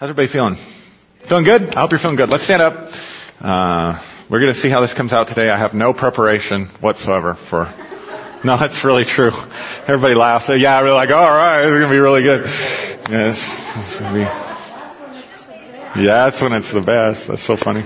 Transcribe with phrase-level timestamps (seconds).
[0.00, 0.54] How's everybody feeling?
[1.26, 1.74] Feeling good?
[1.74, 2.30] I hope you're feeling good.
[2.30, 2.88] Let's stand up.
[3.38, 5.50] Uh, we're going to see how this comes out today.
[5.50, 7.70] I have no preparation whatsoever for.
[8.42, 9.32] No, that's really true.
[9.86, 10.48] Everybody laughs.
[10.48, 12.46] Yeah, we're like, all right, it's going to be really good.
[13.10, 14.20] Yes, be,
[16.00, 17.28] yeah, that's when it's the best.
[17.28, 17.84] That's so funny.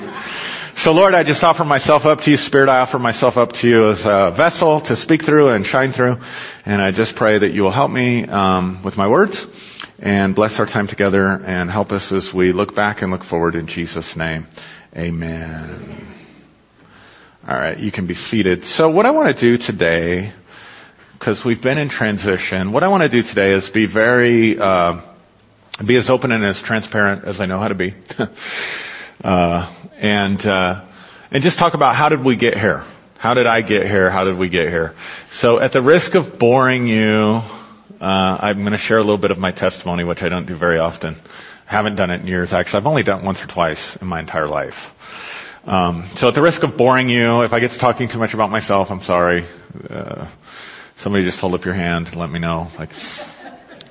[0.76, 2.36] So Lord, I just offer myself up to you.
[2.36, 5.90] Spirit, I offer myself up to you as a vessel to speak through and shine
[5.90, 6.18] through.
[6.64, 9.73] And I just pray that you will help me um, with my words
[10.04, 13.54] and bless our time together and help us as we look back and look forward
[13.54, 14.46] in Jesus' name.
[14.94, 16.14] Amen.
[17.48, 18.66] All right, you can be seated.
[18.66, 20.30] So what I want to do today,
[21.14, 25.00] because we've been in transition, what I want to do today is be very, uh,
[25.82, 27.94] be as open and as transparent as I know how to be,
[29.24, 30.82] uh, and uh,
[31.30, 32.84] and just talk about how did we get here?
[33.16, 34.10] How did I get here?
[34.10, 34.94] How did we get here?
[35.30, 37.42] So at the risk of boring you
[38.00, 40.54] uh, I'm going to share a little bit of my testimony, which I don't do
[40.54, 41.16] very often.
[41.68, 42.78] I haven't done it in years, actually.
[42.78, 44.92] I've only done it once or twice in my entire life.
[45.66, 48.34] Um, so at the risk of boring you, if I get to talking too much
[48.34, 49.46] about myself, I'm sorry.
[49.88, 50.26] Uh,
[50.96, 52.70] somebody just hold up your hand and let me know.
[52.78, 52.90] Like,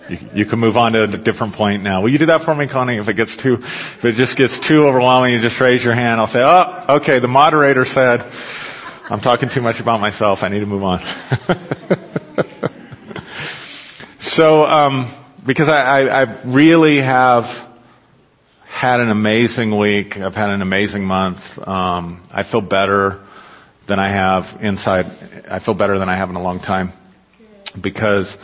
[0.09, 2.01] you, you, can move on to a different point now.
[2.01, 2.97] Will you do that for me, Connie?
[2.97, 6.19] If it gets too, if it just gets too overwhelming, you just raise your hand.
[6.19, 8.23] I'll say, oh, okay, the moderator said,
[9.09, 10.43] I'm talking too much about myself.
[10.43, 10.99] I need to move on.
[14.23, 15.11] So, um,
[15.45, 17.67] because I, I, I really have
[18.67, 20.17] had an amazing week.
[20.17, 21.59] I've had an amazing month.
[21.67, 23.19] Um, I feel better
[23.85, 25.07] than I have inside.
[25.51, 26.93] I feel better than I have in a long time
[27.79, 28.37] because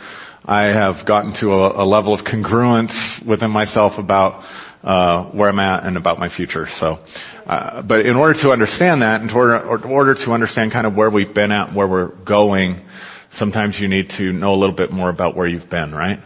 [0.44, 4.44] I have gotten to a, a level of congruence within myself about
[4.84, 6.66] uh, where I'm at and about my future.
[6.66, 6.98] So,
[7.46, 10.94] uh, but in order to understand that, in order, in order to understand kind of
[10.94, 12.82] where we've been at, where we're going,
[13.30, 16.20] sometimes you need to know a little bit more about where you've been, right?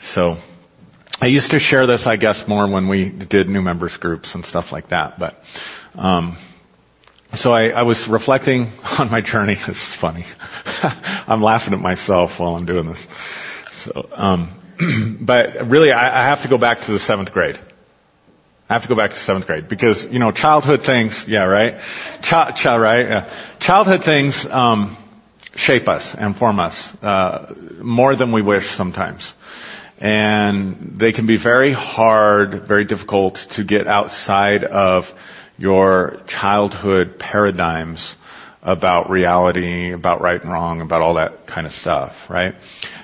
[0.00, 0.36] So,
[1.20, 4.44] I used to share this, I guess, more when we did new members groups and
[4.44, 5.42] stuff like that, but,
[5.96, 6.36] um,
[7.34, 9.56] so I, I was reflecting on my journey.
[9.66, 10.24] It's funny.
[11.26, 13.06] I'm laughing at myself while I'm doing this.
[13.72, 14.48] So, um,
[15.20, 17.58] but really, I, I have to go back to the seventh grade.
[18.68, 21.28] I have to go back to seventh grade because you know childhood things.
[21.28, 21.78] Yeah, right.
[22.22, 23.06] Ch- ch- right.
[23.06, 23.30] Yeah.
[23.58, 24.46] Childhood things.
[24.46, 24.96] Um,
[25.56, 29.34] shape us and form us uh, more than we wish sometimes.
[30.00, 35.14] And they can be very hard, very difficult to get outside of
[35.56, 38.16] your childhood paradigms
[38.62, 42.54] about reality, about right and wrong, about all that kind of stuff, right?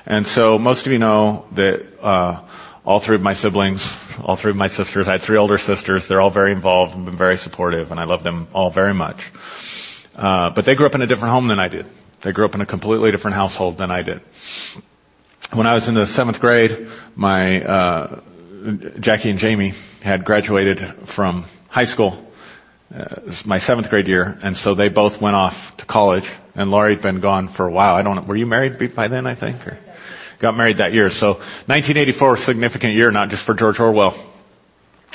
[0.06, 2.40] And so most of you know that uh,
[2.84, 6.08] all three of my siblings, all three of my sisters, I had three older sisters.
[6.08, 9.30] They're all very involved and been very supportive, and I love them all very much.
[10.16, 11.86] Uh, but they grew up in a different home than I did.
[12.22, 14.20] They grew up in a completely different household than I did.
[15.52, 18.20] When I was in the seventh grade, my uh,
[19.00, 22.26] Jackie and Jamie had graduated from high school.
[22.94, 23.16] Uh,
[23.46, 26.30] my seventh grade year, and so they both went off to college.
[26.56, 27.94] And Laurie had been gone for a while.
[27.94, 28.22] I don't know.
[28.22, 29.26] Were you married by then?
[29.26, 29.78] I think, or
[30.40, 31.10] got married that year.
[31.10, 34.14] So 1984, significant year, not just for George Orwell,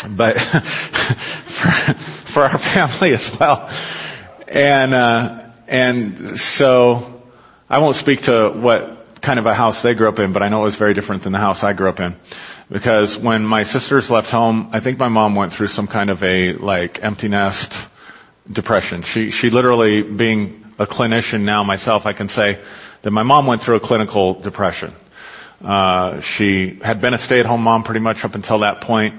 [0.08, 3.70] but for, for our family as well.
[4.48, 7.24] And uh, and so
[7.70, 10.50] I won't speak to what kind of a house they grew up in, but I
[10.50, 12.16] know it was very different than the house I grew up in.
[12.70, 16.24] Because when my sisters left home, I think my mom went through some kind of
[16.24, 17.74] a like empty nest
[18.52, 19.02] depression.
[19.02, 22.62] She she literally being a clinician now myself, I can say
[23.02, 24.94] that my mom went through a clinical depression.
[25.64, 29.16] Uh, she had been a stay-at-home mom pretty much up until that point,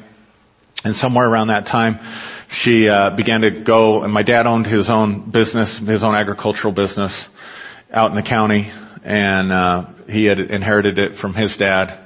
[0.84, 1.98] and somewhere around that time,
[2.48, 6.72] she uh, began to go, and my dad owned his own business, his own agricultural
[6.72, 7.28] business
[7.92, 8.70] out in the county,
[9.04, 11.98] and uh, he had inherited it from his dad.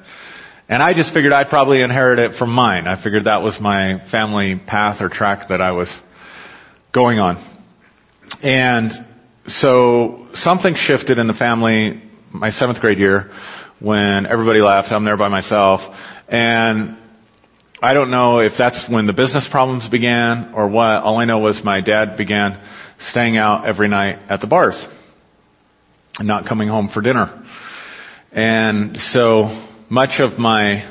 [0.67, 2.87] And I just figured I'd probably inherit it from mine.
[2.87, 5.99] I figured that was my family path or track that I was
[6.91, 7.37] going on.
[8.41, 9.05] And
[9.47, 13.31] so something shifted in the family my seventh grade year
[13.79, 14.91] when everybody left.
[14.91, 16.21] I'm there by myself.
[16.29, 16.97] And
[17.83, 20.97] I don't know if that's when the business problems began or what.
[20.97, 22.59] All I know was my dad began
[22.99, 24.87] staying out every night at the bars
[26.19, 27.31] and not coming home for dinner.
[28.31, 29.49] And so
[29.89, 30.83] much of my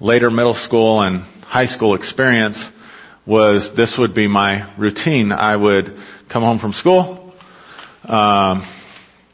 [0.00, 2.70] later middle school and high school experience
[3.24, 5.32] was this would be my routine.
[5.32, 5.96] I would
[6.28, 7.34] come home from school.
[8.04, 8.64] Um,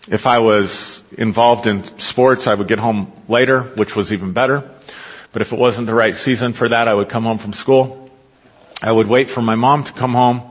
[0.06, 4.70] if I was involved in sports, I would get home later, which was even better.
[5.32, 8.10] But if it wasn't the right season for that, I would come home from school.
[8.82, 10.42] I would wait for my mom to come home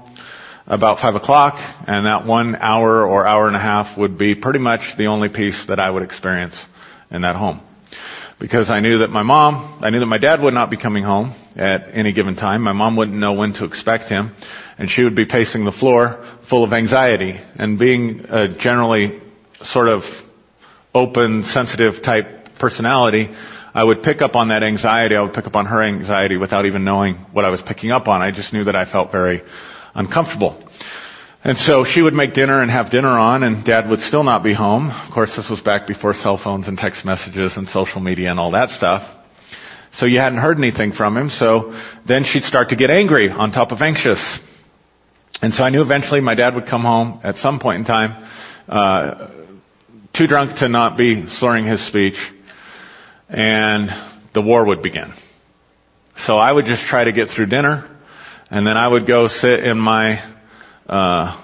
[0.68, 4.60] about five o'clock, and that one hour or hour and a half would be pretty
[4.60, 6.68] much the only peace that I would experience
[7.10, 7.62] in that home.
[8.38, 11.04] Because I knew that my mom, I knew that my dad would not be coming
[11.04, 12.62] home, at any given time.
[12.62, 14.34] My mom wouldn't know when to expect him,
[14.78, 17.40] and she would be pacing the floor full of anxiety.
[17.56, 19.20] And being a generally
[19.64, 20.24] sort of
[20.94, 23.32] open, sensitive type personality,
[23.78, 25.16] I would pick up on that anxiety.
[25.16, 28.08] I would pick up on her anxiety without even knowing what I was picking up
[28.08, 28.24] on.
[28.24, 29.44] I just knew that I felt very
[29.94, 30.60] uncomfortable.
[31.44, 34.42] And so she would make dinner and have dinner on and dad would still not
[34.42, 34.88] be home.
[34.88, 38.40] Of course, this was back before cell phones and text messages and social media and
[38.40, 39.16] all that stuff.
[39.92, 41.30] So you hadn't heard anything from him.
[41.30, 44.42] So then she'd start to get angry on top of anxious.
[45.44, 48.26] And so I knew eventually my dad would come home at some point in time,
[48.68, 49.28] uh,
[50.14, 52.34] too drunk to not be slurring his speech
[53.30, 53.94] and
[54.34, 55.12] the war would begin.
[56.16, 57.88] So I would just try to get through dinner
[58.50, 60.22] and then I would go sit in my
[60.88, 61.36] uh,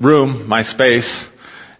[0.00, 1.28] room, my space,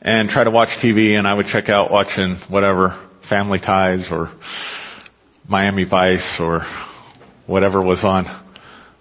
[0.02, 2.90] and try to watch TV, and I would check out watching whatever
[3.22, 4.30] Family Ties or
[5.48, 6.60] Miami Vice or
[7.46, 8.28] whatever was on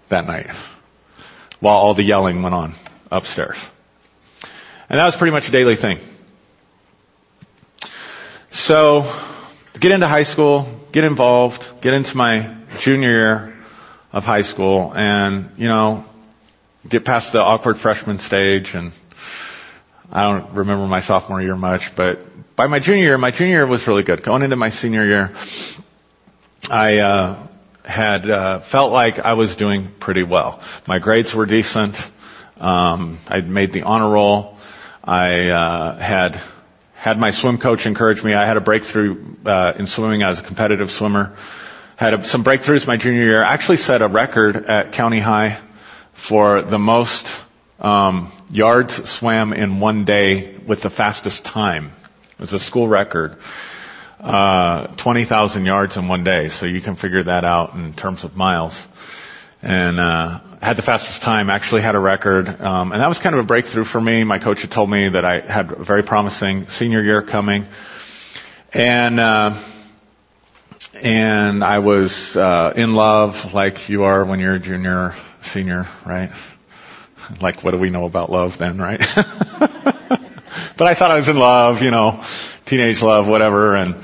[0.08, 0.46] that night,
[1.60, 2.74] while all the yelling went on
[3.10, 3.68] upstairs.
[4.88, 5.98] And that was pretty much a daily thing.
[8.50, 9.10] So,
[9.78, 13.56] get into high school, get involved, get into my junior year
[14.12, 16.04] of high school, and, you know,
[16.88, 18.92] get past the awkward freshman stage and
[20.14, 22.20] I don't remember my sophomore year much, but
[22.54, 24.22] by my junior year, my junior year was really good.
[24.22, 25.32] Going into my senior year,
[26.70, 27.36] I uh,
[27.82, 30.60] had uh, felt like I was doing pretty well.
[30.86, 32.10] My grades were decent.
[32.60, 34.58] Um, I'd made the honor roll.
[35.02, 36.38] I uh, had
[37.02, 38.32] had my swim coach encourage me.
[38.32, 41.34] I had a breakthrough uh, in swimming as a competitive swimmer.
[41.96, 43.42] Had a, some breakthroughs my junior year.
[43.42, 45.58] I actually set a record at county high
[46.12, 47.26] for the most
[47.80, 51.90] um, yards swam in one day with the fastest time.
[52.34, 53.36] It was a school record.
[54.20, 58.36] Uh, 20,000 yards in one day, so you can figure that out in terms of
[58.36, 58.80] miles.
[59.62, 63.34] And uh, had the fastest time, actually had a record, um, and that was kind
[63.34, 64.24] of a breakthrough for me.
[64.24, 67.66] My coach had told me that I had a very promising senior year coming,
[68.72, 69.56] and uh,
[71.00, 76.30] and I was uh, in love, like you are when you're a junior senior, right?
[77.40, 79.00] Like, what do we know about love then, right?
[80.76, 82.22] but I thought I was in love, you know,
[82.66, 83.96] teenage love, whatever, and,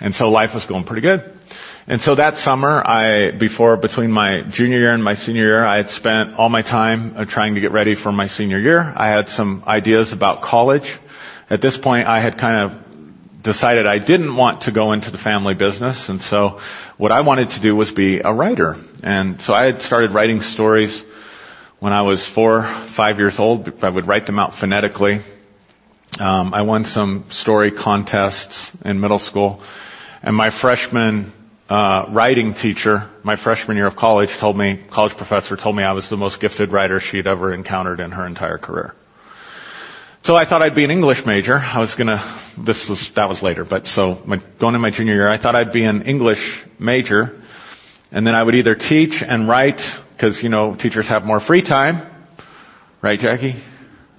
[0.00, 1.38] and so life was going pretty good.
[1.86, 5.78] And so that summer, I, before, between my junior year and my senior year, I
[5.78, 8.80] had spent all my time uh, trying to get ready for my senior year.
[8.80, 10.96] I had some ideas about college.
[11.50, 15.18] At this point, I had kind of decided I didn't want to go into the
[15.18, 16.60] family business, and so
[16.98, 18.78] what I wanted to do was be a writer.
[19.02, 21.02] And so I had started writing stories
[21.80, 23.82] when I was four, five years old.
[23.82, 25.20] I would write them out phonetically.
[26.20, 29.60] Um, I won some story contests in middle school,
[30.22, 31.32] and my freshman
[31.72, 35.92] uh, writing teacher, my freshman year of college, told me, college professor told me I
[35.92, 38.94] was the most gifted writer she'd ever encountered in her entire career.
[40.22, 41.56] So I thought I'd be an English major.
[41.56, 42.22] I was gonna,
[42.58, 45.56] this was, that was later, but so my, going in my junior year, I thought
[45.56, 47.40] I'd be an English major.
[48.10, 51.62] And then I would either teach and write, because, you know, teachers have more free
[51.62, 52.02] time.
[53.00, 53.56] Right, Jackie?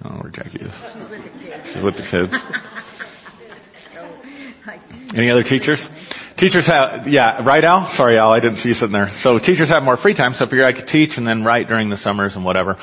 [0.01, 0.73] I don't know where Jackie is.
[1.71, 2.33] She's with the kids.
[5.15, 5.87] Any other teachers?
[6.35, 7.87] Teachers have, yeah, right Al?
[7.87, 9.09] Sorry Al, I didn't see you sitting there.
[9.11, 11.67] So teachers have more free time, so I figured I could teach and then write
[11.67, 12.77] during the summers and whatever.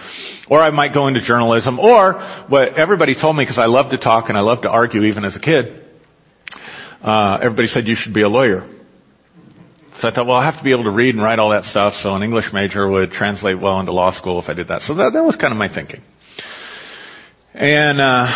[0.49, 2.15] Or I might go into journalism, or
[2.47, 5.25] what everybody told me, because I love to talk and I love to argue even
[5.25, 5.85] as a kid,
[7.03, 8.65] uh, everybody said you should be a lawyer.
[9.95, 11.65] So I thought, well, I have to be able to read and write all that
[11.65, 14.81] stuff, so an English major would translate well into law school if I did that.
[14.81, 16.03] So that, that was kind of my thinking.
[17.53, 18.29] And, uh,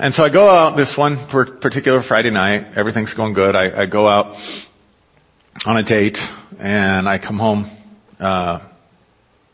[0.00, 2.76] and so I go out this one particular Friday night.
[2.76, 3.56] Everything's going good.
[3.56, 4.38] I, I go out
[5.66, 7.66] on a date and I come home.
[8.20, 8.60] Uh,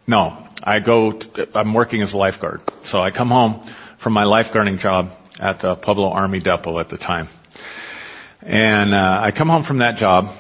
[0.07, 1.13] no, I go.
[1.13, 3.63] To, I'm working as a lifeguard, so I come home
[3.97, 7.29] from my lifeguarding job at the Pueblo Army Depot at the time,
[8.43, 10.35] and uh, I come home from that job,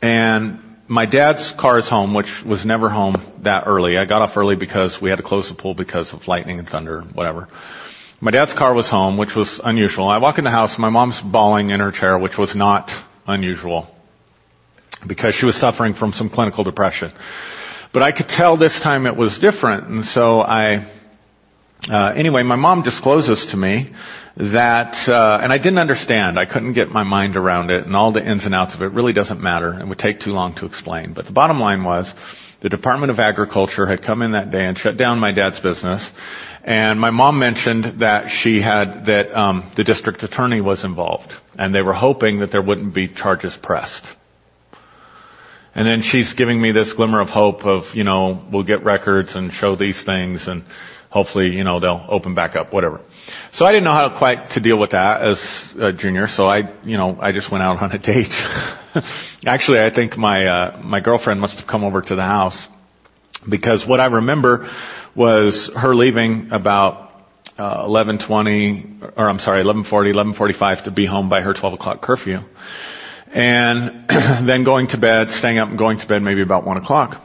[0.00, 3.98] and my dad's car is home, which was never home that early.
[3.98, 6.68] I got off early because we had to close the pool because of lightning and
[6.68, 7.48] thunder, whatever.
[8.22, 10.06] My dad's car was home, which was unusual.
[10.08, 12.94] I walk in the house, my mom's bawling in her chair, which was not
[13.26, 13.88] unusual
[15.06, 17.12] because she was suffering from some clinical depression.
[17.92, 20.84] But I could tell this time it was different, and so I,
[21.90, 23.90] uh, anyway, my mom discloses to me
[24.36, 26.38] that, uh, and I didn't understand.
[26.38, 28.88] I couldn't get my mind around it, and all the ins and outs of it
[28.88, 29.80] really doesn't matter.
[29.80, 31.14] It would take too long to explain.
[31.14, 32.12] But the bottom line was,
[32.60, 36.12] the Department of Agriculture had come in that day and shut down my dad's business,
[36.62, 41.74] and my mom mentioned that she had that um, the district attorney was involved, and
[41.74, 44.16] they were hoping that there wouldn't be charges pressed.
[45.74, 49.36] And then she's giving me this glimmer of hope of, you know, we'll get records
[49.36, 50.64] and show these things and
[51.10, 53.00] hopefully, you know, they'll open back up, whatever.
[53.52, 56.72] So I didn't know how quite to deal with that as a junior, so I,
[56.84, 58.46] you know, I just went out on a date.
[59.46, 62.68] Actually, I think my, uh, my girlfriend must have come over to the house
[63.48, 64.68] because what I remember
[65.14, 67.08] was her leaving about
[67.58, 72.42] uh, 11:20, or I'm sorry, 11:40, 11:45 to be home by her 12 o'clock curfew,
[73.32, 77.20] and then going to bed, staying up and going to bed maybe about one o'clock.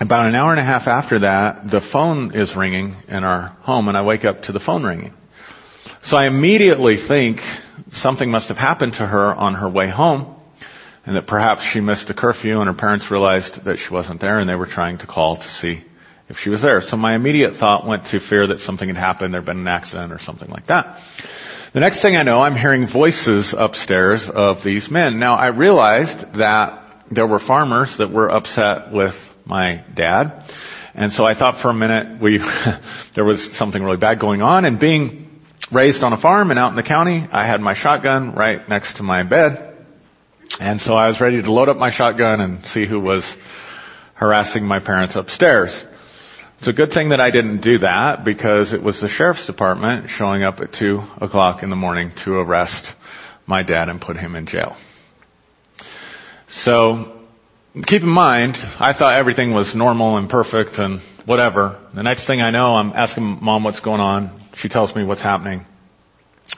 [0.00, 3.86] About an hour and a half after that, the phone is ringing in our home,
[3.88, 5.14] and I wake up to the phone ringing.
[6.02, 7.44] So I immediately think
[7.92, 10.34] something must have happened to her on her way home,
[11.06, 14.40] and that perhaps she missed a curfew, and her parents realized that she wasn't there,
[14.40, 15.84] and they were trying to call to see
[16.28, 16.80] if she was there.
[16.80, 20.12] So my immediate thought went to fear that something had happened, there'd been an accident
[20.12, 21.00] or something like that.
[21.72, 25.20] The next thing I know, I'm hearing voices upstairs of these men.
[25.20, 26.82] Now I realized that
[27.12, 30.44] there were farmers that were upset with my dad.
[30.94, 32.38] And so I thought for a minute we,
[33.14, 36.70] there was something really bad going on and being raised on a farm and out
[36.70, 39.74] in the county, I had my shotgun right next to my bed.
[40.60, 43.36] And so I was ready to load up my shotgun and see who was
[44.14, 45.84] harassing my parents upstairs.
[46.58, 50.10] It's a good thing that I didn't do that because it was the sheriff's department
[50.10, 52.94] showing up at two o'clock in the morning to arrest
[53.46, 54.76] my dad and put him in jail.
[56.48, 57.13] So
[57.82, 61.78] keep in mind, I thought everything was normal and perfect and whatever.
[61.92, 64.30] The next thing I know, I'm asking mom what's going on.
[64.54, 65.66] She tells me what's happening.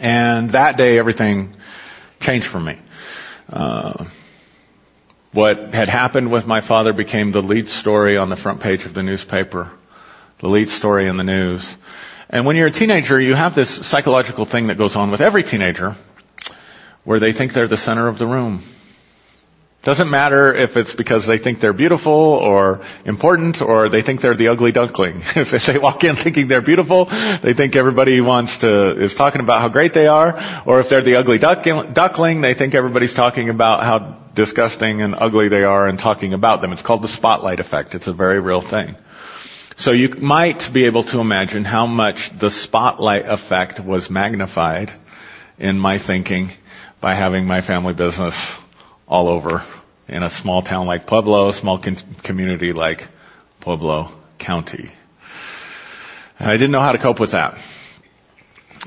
[0.01, 1.55] And that day everything
[2.21, 2.79] changed for me.
[3.49, 4.05] Uh,
[5.33, 8.95] what had happened with my father became the lead story on the front page of
[8.95, 9.71] the newspaper
[10.39, 11.75] the lead story in the news.
[12.29, 15.43] And when you're a teenager, you have this psychological thing that goes on with every
[15.43, 15.97] teenager
[17.05, 18.63] where they think they're the center of the room.
[19.87, 24.35] Doesn't matter if it's because they think they're beautiful or important or they think they're
[24.35, 25.19] the ugly duckling.
[25.37, 29.61] if they walk in thinking they're beautiful, they think everybody wants to, is talking about
[29.61, 30.43] how great they are.
[30.67, 35.47] Or if they're the ugly duckling, they think everybody's talking about how disgusting and ugly
[35.47, 36.73] they are and talking about them.
[36.73, 37.95] It's called the spotlight effect.
[37.95, 38.97] It's a very real thing.
[39.77, 44.93] So you might be able to imagine how much the spotlight effect was magnified
[45.61, 46.51] in my thinking
[47.01, 48.59] by having my family business
[49.07, 49.63] all over
[50.09, 53.09] in a small town like Pueblo, small con- community like
[53.61, 54.91] Pueblo County.
[56.39, 57.59] I didn't know how to cope with that.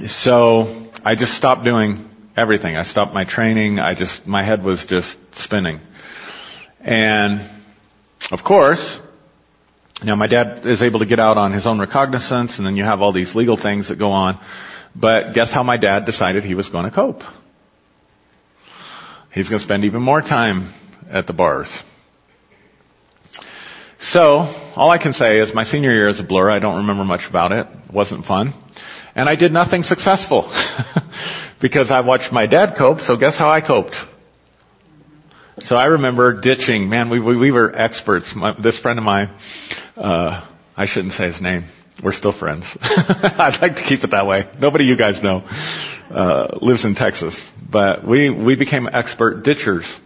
[0.07, 2.77] So I just stopped doing everything.
[2.77, 3.79] I stopped my training.
[3.79, 5.81] I just, my head was just spinning.
[6.79, 7.41] And
[8.31, 8.99] of course,
[10.03, 12.83] now my dad is able to get out on his own recognizance and then you
[12.83, 14.37] have all these legal things that go on.
[14.95, 17.23] But guess how my dad decided he was going to cope?
[19.33, 20.69] He's going to spend even more time
[21.09, 21.83] at the bars.
[23.97, 26.49] So, all I can say is my senior year is a blur.
[26.49, 27.67] I don't remember much about it.
[27.87, 28.53] It wasn't fun.
[29.13, 30.49] And I did nothing successful.
[31.59, 34.07] because I watched my dad cope, so guess how I coped?
[35.59, 38.33] So I remember ditching, man, we, we, we were experts.
[38.33, 39.29] My, this friend of mine,
[39.97, 40.41] uh,
[40.77, 41.65] I shouldn't say his name.
[42.01, 42.77] We're still friends.
[42.81, 44.47] I'd like to keep it that way.
[44.57, 45.43] Nobody you guys know,
[46.09, 47.51] uh, lives in Texas.
[47.61, 49.99] But we, we became expert ditchers.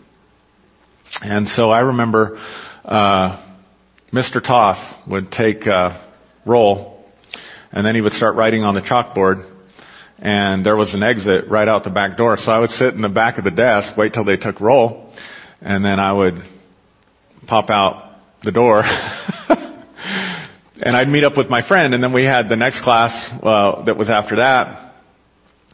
[1.21, 2.39] And so I remember,
[2.85, 3.37] uh,
[4.11, 4.43] Mr.
[4.43, 5.93] Toth would take, uh,
[6.45, 7.05] roll
[7.71, 9.45] and then he would start writing on the chalkboard
[10.19, 12.37] and there was an exit right out the back door.
[12.37, 15.11] So I would sit in the back of the desk, wait till they took roll,
[15.61, 16.41] and then I would
[17.45, 18.83] pop out the door.
[20.81, 23.81] and I'd meet up with my friend, and then we had the next class uh,
[23.83, 24.95] that was after that.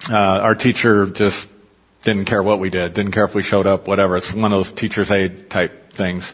[0.09, 1.47] Uh, our teacher just
[2.03, 4.17] didn't care what we did, didn't care if we showed up, whatever.
[4.17, 6.33] It's one of those teacher's aid type things.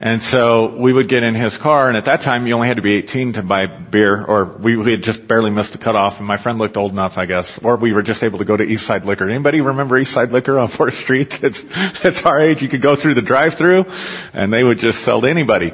[0.00, 2.76] And so we would get in his car, and at that time you only had
[2.76, 6.18] to be 18 to buy beer, or we, we had just barely missed the cutoff,
[6.18, 8.56] and my friend looked old enough, I guess, or we were just able to go
[8.56, 9.28] to Eastside Liquor.
[9.28, 11.42] Anybody remember Eastside Liquor on 4th Street?
[11.42, 11.64] It's,
[12.04, 12.60] it's our age.
[12.60, 13.86] You could go through the drive-through,
[14.32, 15.72] and they would just sell to anybody.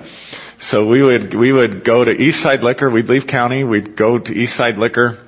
[0.58, 4.32] So we would, we would go to Eastside Liquor, we'd leave county, we'd go to
[4.32, 5.18] Eastside Liquor,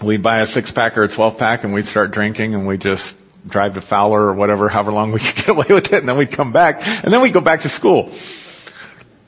[0.00, 2.80] we'd buy a six pack or a 12 pack, and we'd start drinking, and we'd
[2.80, 6.08] just drive to Fowler or whatever, however long we could get away with it, and
[6.08, 8.12] then we'd come back, and then we'd go back to school.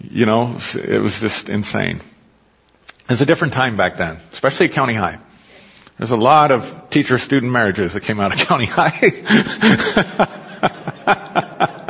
[0.00, 1.96] You know, it was just insane.
[1.96, 5.18] It was a different time back then, especially at County High.
[5.98, 8.98] There's a lot of teacher-student marriages that came out of County High.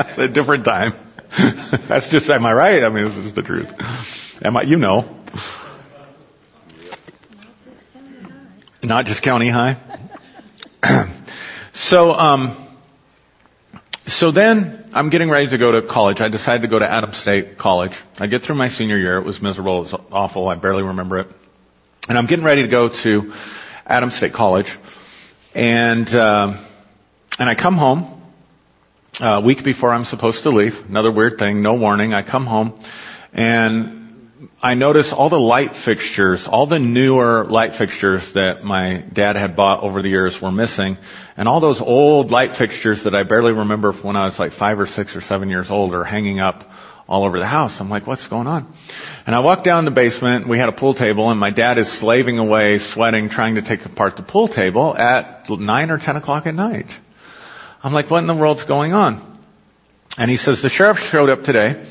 [0.08, 0.94] it's a different time.
[1.88, 2.84] That's just, am I right?
[2.84, 4.42] I mean, this is the truth.
[4.44, 5.08] Am I, you know.
[8.84, 9.76] Not just County High.
[11.76, 12.56] So, um,
[14.06, 16.20] So then I'm getting ready to go to college.
[16.20, 17.98] I decided to go to Adams State College.
[18.20, 19.18] I get through my senior year.
[19.18, 19.78] It was miserable.
[19.78, 20.46] It was awful.
[20.46, 21.26] I barely remember it.
[22.08, 23.32] And I'm getting ready to go to
[23.84, 24.78] Adams State College.
[25.52, 26.56] And, uh,
[27.40, 28.22] and I come home
[29.20, 30.88] a week before I'm supposed to leave.
[30.88, 32.14] Another weird thing, no warning.
[32.14, 32.74] I come home
[33.32, 34.03] and
[34.62, 39.56] I notice all the light fixtures, all the newer light fixtures that my dad had
[39.56, 40.98] bought over the years were missing.
[41.36, 44.52] And all those old light fixtures that I barely remember from when I was like
[44.52, 46.70] five or six or seven years old are hanging up
[47.08, 47.80] all over the house.
[47.80, 48.72] I'm like, what's going on?
[49.26, 50.46] And I walk down the basement.
[50.46, 53.84] We had a pool table and my dad is slaving away, sweating, trying to take
[53.84, 56.98] apart the pool table at nine or ten o'clock at night.
[57.82, 59.20] I'm like, what in the world's going on?
[60.16, 61.84] And he says, the sheriff showed up today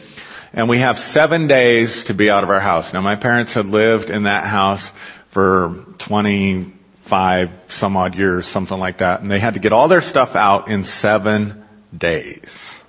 [0.53, 2.93] and we have seven days to be out of our house.
[2.93, 4.91] Now my parents had lived in that house
[5.29, 10.01] for 25 some odd years, something like that, and they had to get all their
[10.01, 12.79] stuff out in seven days.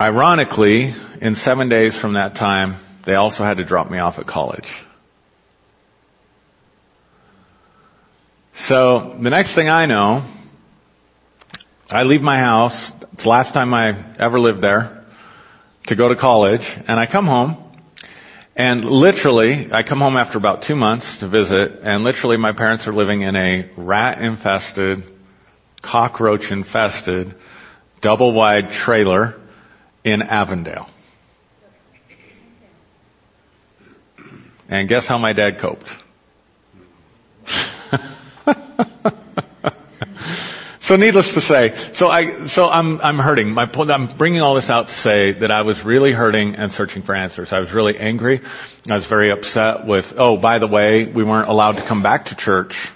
[0.00, 4.26] Ironically, in seven days from that time, they also had to drop me off at
[4.26, 4.82] college.
[8.54, 10.24] So the next thing I know,
[11.94, 12.92] I leave my house.
[13.12, 15.04] It's the last time I ever lived there
[15.86, 17.56] to go to college and I come home
[18.56, 22.88] and literally I come home after about two months to visit and literally my parents
[22.88, 25.04] are living in a rat infested,
[25.82, 27.32] cockroach infested,
[28.00, 29.40] double wide trailer
[30.02, 30.88] in Avondale.
[34.68, 35.96] And guess how my dad coped?
[40.84, 43.54] So needless to say, so I, so I'm, I'm hurting.
[43.54, 47.00] My, I'm bringing all this out to say that I was really hurting and searching
[47.00, 47.54] for answers.
[47.54, 48.42] I was really angry.
[48.90, 52.26] I was very upset with, oh, by the way, we weren't allowed to come back
[52.26, 52.92] to church.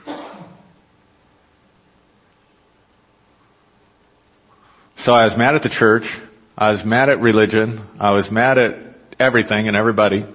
[4.97, 6.21] So I was mad at the church.
[6.59, 7.81] I was mad at religion.
[7.99, 8.77] I was mad at
[9.19, 10.27] everything and everybody.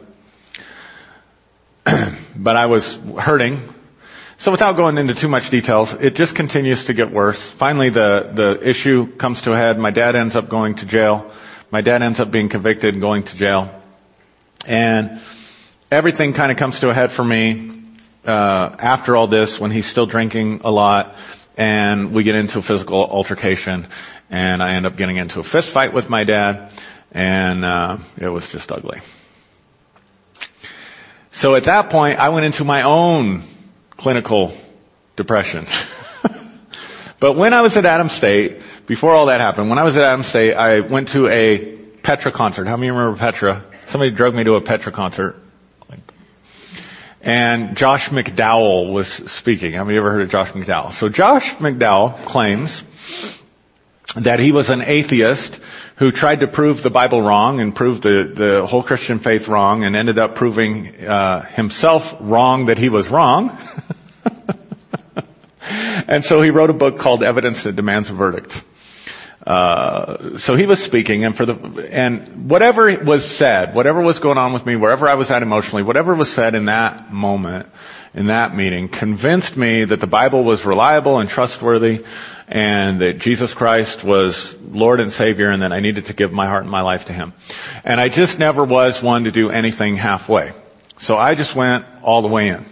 [2.35, 3.61] but I was hurting
[4.43, 7.41] so without going into too much details, it just continues to get worse.
[7.49, 9.79] Finally, the, the issue comes to a head.
[9.79, 11.31] My dad ends up going to jail.
[11.71, 13.73] My dad ends up being convicted and going to jail.
[14.67, 15.21] And
[15.89, 17.83] everything kind of comes to a head for me
[18.25, 21.15] uh, after all this when he's still drinking a lot
[21.55, 23.87] and we get into a physical altercation
[24.29, 26.73] and I end up getting into a fist fight with my dad
[27.13, 28.99] and uh, it was just ugly.
[31.31, 33.43] So at that point, I went into my own
[34.03, 34.53] clinical
[35.15, 35.65] depression.
[37.21, 40.03] but when I was at Adams State, before all that happened, when I was at
[40.03, 42.67] Adams State, I went to a Petra concert.
[42.67, 43.63] How many remember Petra?
[43.85, 45.37] Somebody drug me to a Petra concert.
[47.21, 49.71] And Josh McDowell was speaking.
[49.71, 50.91] Have you ever heard of Josh McDowell?
[50.91, 52.83] So Josh McDowell claims
[54.17, 55.61] that he was an atheist
[55.95, 59.83] who tried to prove the Bible wrong and prove the, the whole Christian faith wrong
[59.83, 63.57] and ended up proving uh, himself wrong that he was wrong.
[66.07, 68.63] and so he wrote a book called Evidence That Demands a Verdict.
[69.45, 74.37] Uh, so he was speaking and for the, and whatever was said, whatever was going
[74.37, 77.67] on with me, wherever I was at emotionally, whatever was said in that moment,
[78.13, 82.03] in that meeting, convinced me that the Bible was reliable and trustworthy
[82.47, 86.47] and that Jesus Christ was Lord and Savior and that I needed to give my
[86.47, 87.33] heart and my life to Him.
[87.83, 90.53] And I just never was one to do anything halfway.
[90.99, 92.65] So I just went all the way in.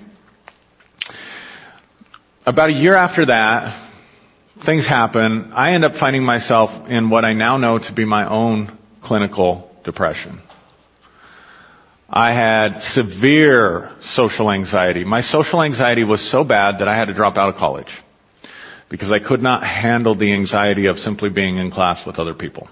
[2.46, 3.74] About a year after that,
[4.60, 5.54] things happen.
[5.54, 9.72] I end up finding myself in what I now know to be my own clinical
[9.84, 10.40] depression.
[12.14, 15.06] I had severe social anxiety.
[15.06, 18.02] My social anxiety was so bad that I had to drop out of college
[18.90, 22.68] because I could not handle the anxiety of simply being in class with other people.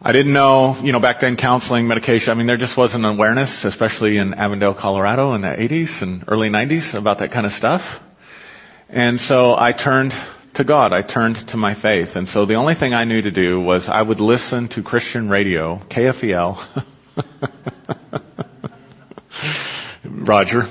[0.00, 3.66] I didn't know, you know, back then counseling, medication, I mean, there just wasn't awareness,
[3.66, 8.02] especially in Avondale, Colorado in the 80s and early 90s about that kind of stuff.
[8.88, 10.14] And so I turned
[10.54, 10.92] to God.
[10.92, 12.16] I turned to my faith.
[12.16, 15.28] And so the only thing I knew to do was I would listen to Christian
[15.28, 16.84] radio, KFEL.
[20.04, 20.68] Roger.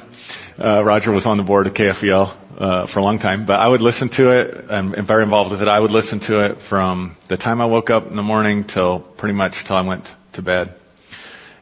[0.60, 3.68] Uh, Roger was on the board of KFEL uh, for a long time, but I
[3.68, 4.66] would listen to it.
[4.70, 5.68] I'm very involved with it.
[5.68, 9.00] I would listen to it from the time I woke up in the morning till
[9.00, 10.76] pretty much till I went to bed.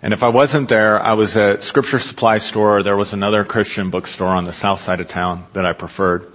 [0.02, 2.84] And if I wasn't there, I was at Scripture Supply Store.
[2.84, 6.32] There was another Christian bookstore on the south side of town that I preferred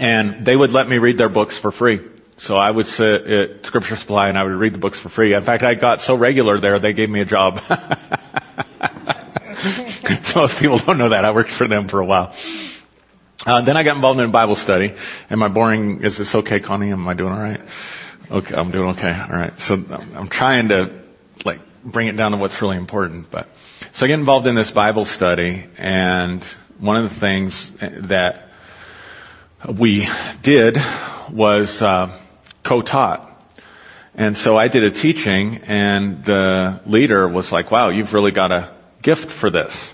[0.00, 2.00] and they would let me read their books for free.
[2.38, 5.34] So I would sit at Scripture Supply and I would read the books for free.
[5.34, 7.60] In fact, I got so regular there, they gave me a job.
[10.22, 11.24] so most people don't know that.
[11.24, 12.32] I worked for them for a while.
[13.44, 14.94] Uh, then I got involved in Bible study.
[15.30, 16.02] Am I boring?
[16.04, 16.92] Is this okay, Connie?
[16.92, 17.60] Am I doing all right?
[18.30, 19.12] Okay, I'm doing okay.
[19.12, 19.58] All right.
[19.60, 19.82] So
[20.14, 20.92] I'm trying to
[21.44, 23.30] like bring it down to what's really important.
[23.30, 23.48] But
[23.94, 26.44] so I get involved in this Bible study, and
[26.78, 28.47] one of the things that
[29.66, 30.08] we
[30.42, 30.78] did
[31.30, 32.10] was uh,
[32.62, 33.24] co-taught.
[34.14, 38.50] And so I did a teaching, and the leader was like, "Wow, you've really got
[38.50, 39.92] a gift for this."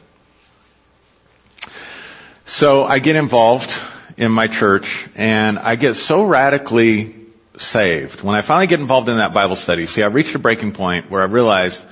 [2.47, 3.73] So I get involved
[4.17, 7.15] in my church, and I get so radically
[7.59, 8.23] saved.
[8.23, 11.11] When I finally get involved in that Bible study, see, I reached a breaking point
[11.11, 11.85] where I realized,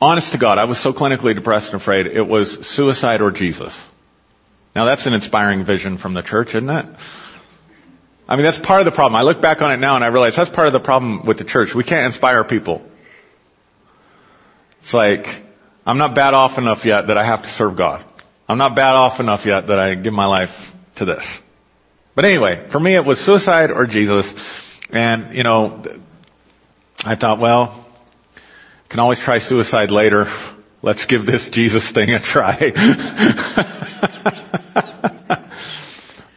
[0.00, 3.74] honest to God, I was so clinically depressed and afraid, it was suicide or Jesus.
[4.74, 6.86] Now that's an inspiring vision from the church, isn't it?
[8.28, 9.16] I mean, that's part of the problem.
[9.16, 11.38] I look back on it now and I realize that's part of the problem with
[11.38, 11.74] the church.
[11.74, 12.84] We can't inspire people.
[14.82, 15.42] It's like,
[15.86, 18.04] I'm not bad off enough yet that I have to serve God.
[18.48, 21.38] I'm not bad off enough yet that I give my life to this.
[22.14, 24.34] But anyway, for me it was suicide or Jesus.
[24.90, 25.82] And, you know,
[27.04, 27.86] I thought, well,
[28.88, 30.26] can always try suicide later.
[30.80, 32.70] Let's give this Jesus thing a try.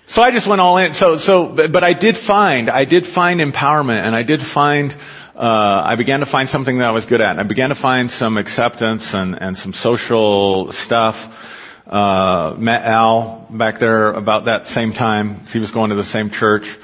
[0.08, 0.95] so I just went all in.
[0.95, 4.95] So, so, but I did find, I did find empowerment and I did find,
[5.36, 7.38] uh, I began to find something that I was good at.
[7.38, 13.77] I began to find some acceptance and, and some social stuff uh, met Al back
[13.77, 15.45] there about that same time.
[15.54, 16.80] He was going to the same church.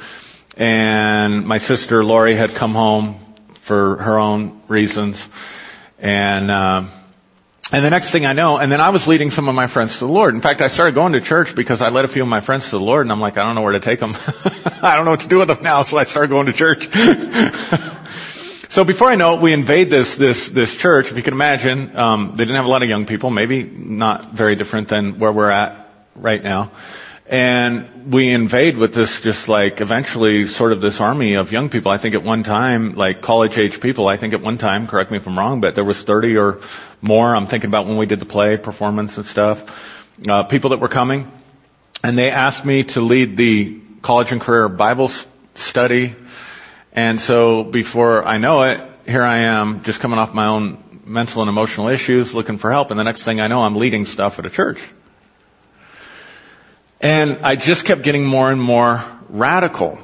[0.56, 3.20] And my sister Lori had come home
[3.62, 5.28] for her own reasons.
[5.98, 6.84] And, uh,
[7.72, 9.94] and the next thing I know, and then I was leading some of my friends
[9.94, 10.36] to the Lord.
[10.36, 12.66] In fact, I started going to church because I led a few of my friends
[12.66, 14.16] to the Lord and I'm like, I don't know where to take them.
[14.82, 16.88] I don't know what to do with them now, so I started going to church.
[18.70, 21.10] So before I know it, we invade this this this church.
[21.10, 23.30] If you can imagine, um, they didn't have a lot of young people.
[23.30, 26.72] Maybe not very different than where we're at right now.
[27.30, 31.92] And we invade with this just like eventually sort of this army of young people.
[31.92, 35.12] I think at one time, like college age people, I think at one time, correct
[35.12, 36.62] me if I'm wrong, but there was 30 or
[37.02, 37.36] more.
[37.36, 40.18] I'm thinking about when we did the play performance and stuff.
[40.28, 41.30] Uh, people that were coming.
[42.04, 45.10] And they asked me to lead the college and career Bible
[45.56, 46.16] study
[46.98, 51.44] and so before I know it, here I am just coming off my own mental
[51.44, 54.40] and emotional issues, looking for help, and the next thing I know, I'm leading stuff
[54.40, 54.84] at a church.
[57.00, 60.00] And I just kept getting more and more radical.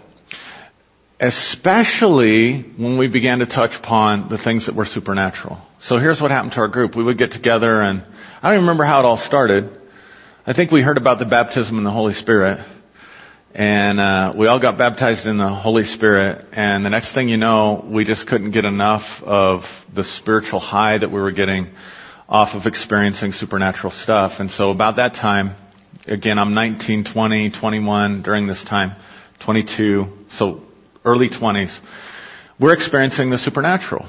[1.19, 5.62] Especially when we began to touch upon the things that were supernatural.
[5.79, 6.95] So here's what happened to our group.
[6.95, 8.03] We would get together and
[8.41, 9.69] I don't remember how it all started.
[10.45, 12.60] I think we heard about the baptism in the Holy Spirit
[13.56, 16.43] and uh, we all got baptized in the Holy Spirit.
[16.53, 20.97] And the next thing you know, we just couldn't get enough of the spiritual high
[20.97, 21.69] that we were getting
[22.27, 24.39] off of experiencing supernatural stuff.
[24.39, 25.56] And so about that time,
[26.07, 28.93] again, I'm 19, 20, 21 during this time,
[29.39, 30.61] 22, so
[31.05, 31.79] early 20s.
[32.59, 34.05] We're experiencing the supernatural.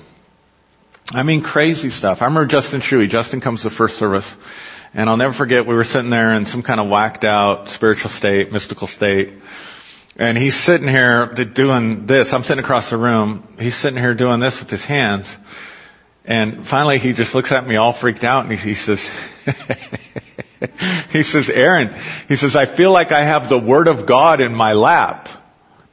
[1.13, 2.23] I mean, crazy stuff.
[2.23, 3.09] I remember Justin Shuey.
[3.09, 4.37] Justin comes to first service
[4.95, 8.11] and I'll never forget, we were sitting there in some kind of whacked out spiritual
[8.11, 9.33] state, mystical state.
[10.17, 12.33] And he's sitting here doing this.
[12.33, 13.43] I'm sitting across the room.
[13.59, 15.37] He's sitting here doing this with his hands.
[16.25, 19.11] And finally he just looks at me all freaked out and he, he says,
[21.11, 21.95] he says, Aaron,
[22.29, 25.29] he says, I feel like I have the Word of God in my lap.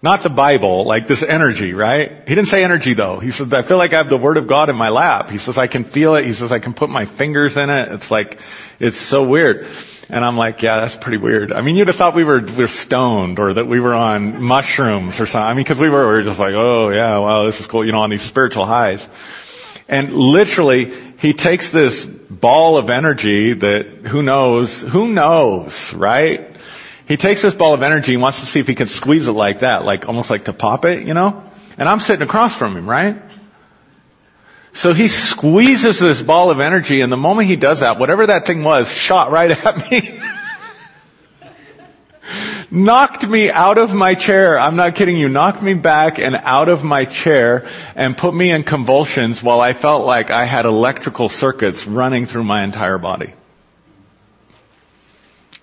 [0.04, 2.10] Not the Bible, like this energy, right?
[2.28, 3.20] He didn't say energy though.
[3.20, 5.30] He says, I feel like I have the Word of God in my lap.
[5.30, 6.26] He says, I can feel it.
[6.26, 7.92] He says, I can put my fingers in it.
[7.92, 8.40] It's like,
[8.80, 9.68] it's so weird.
[10.10, 11.54] And I'm like, yeah, that's pretty weird.
[11.54, 14.42] I mean, you'd have thought we were, we were stoned or that we were on
[14.42, 15.48] mushrooms or something.
[15.48, 17.86] I mean, cause we were, we were just like, oh yeah, wow, this is cool,
[17.86, 19.08] you know, on these spiritual highs.
[19.92, 26.56] And literally, he takes this ball of energy that who knows, who knows, right?
[27.10, 29.34] He takes this ball of energy and wants to see if he can squeeze it
[29.34, 31.44] like that, like almost like to pop it, you know?
[31.78, 33.22] And I'm sitting across from him, right?
[34.72, 38.48] So he squeezes this ball of energy and the moment he does that, whatever that
[38.48, 40.22] thing was shot right at me.
[42.72, 44.58] Knocked me out of my chair.
[44.58, 45.30] I'm not kidding you.
[45.30, 49.74] Knocked me back and out of my chair and put me in convulsions while I
[49.74, 53.34] felt like I had electrical circuits running through my entire body.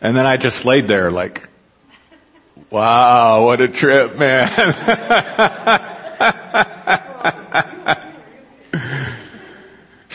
[0.00, 1.48] And then I just laid there like,
[2.70, 4.48] wow, what a trip, man.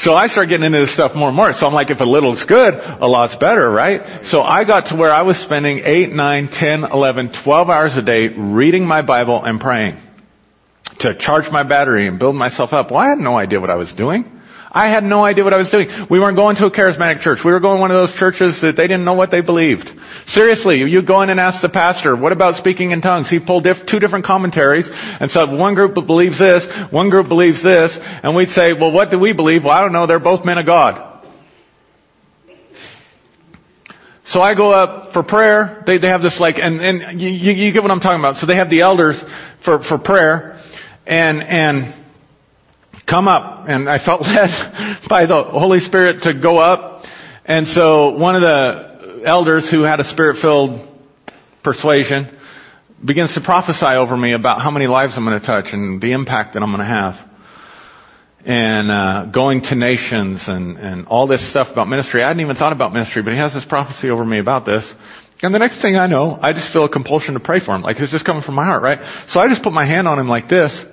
[0.04, 1.54] so I started getting into this stuff more and more.
[1.54, 4.06] So I'm like, if a little's good, a lot's better, right?
[4.26, 8.02] So I got to where I was spending 8, 9, 10, 11, 12 hours a
[8.02, 9.96] day reading my Bible and praying
[11.00, 12.92] to charge my battery and build myself up.
[12.92, 14.30] Well, I had no idea what I was doing.
[14.76, 15.90] I had no idea what I was doing.
[16.10, 17.44] We weren't going to a charismatic church.
[17.44, 19.94] We were going to one of those churches that they didn't know what they believed.
[20.26, 23.30] Seriously, you go in and ask the pastor, what about speaking in tongues?
[23.30, 27.62] He pulled diff- two different commentaries and said, one group believes this, one group believes
[27.62, 29.64] this, and we'd say, well, what do we believe?
[29.64, 30.08] Well, I don't know.
[30.08, 31.10] They're both men of God.
[34.26, 35.84] So I go up for prayer.
[35.86, 38.38] They, they have this like, and, and you, you get what I'm talking about.
[38.38, 39.22] So they have the elders
[39.60, 40.58] for, for prayer
[41.06, 41.94] and, and
[43.06, 43.68] come up.
[43.68, 44.52] And I felt led
[45.08, 47.06] by the Holy Spirit to go up.
[47.46, 50.90] And so one of the elders who had a spirit filled
[51.62, 52.28] persuasion
[53.04, 56.14] begins to prophesy over me about how many lives I'm going to touch and the
[56.14, 57.30] impact that I'm going to have
[58.46, 62.24] and uh, going to nations and, and all this stuff about ministry.
[62.24, 64.94] I hadn't even thought about ministry, but he has this prophecy over me about this.
[65.42, 67.82] And the next thing I know, I just feel a compulsion to pray for him.
[67.82, 69.04] Like it's just coming from my heart, right?
[69.28, 70.86] So I just put my hand on him like this,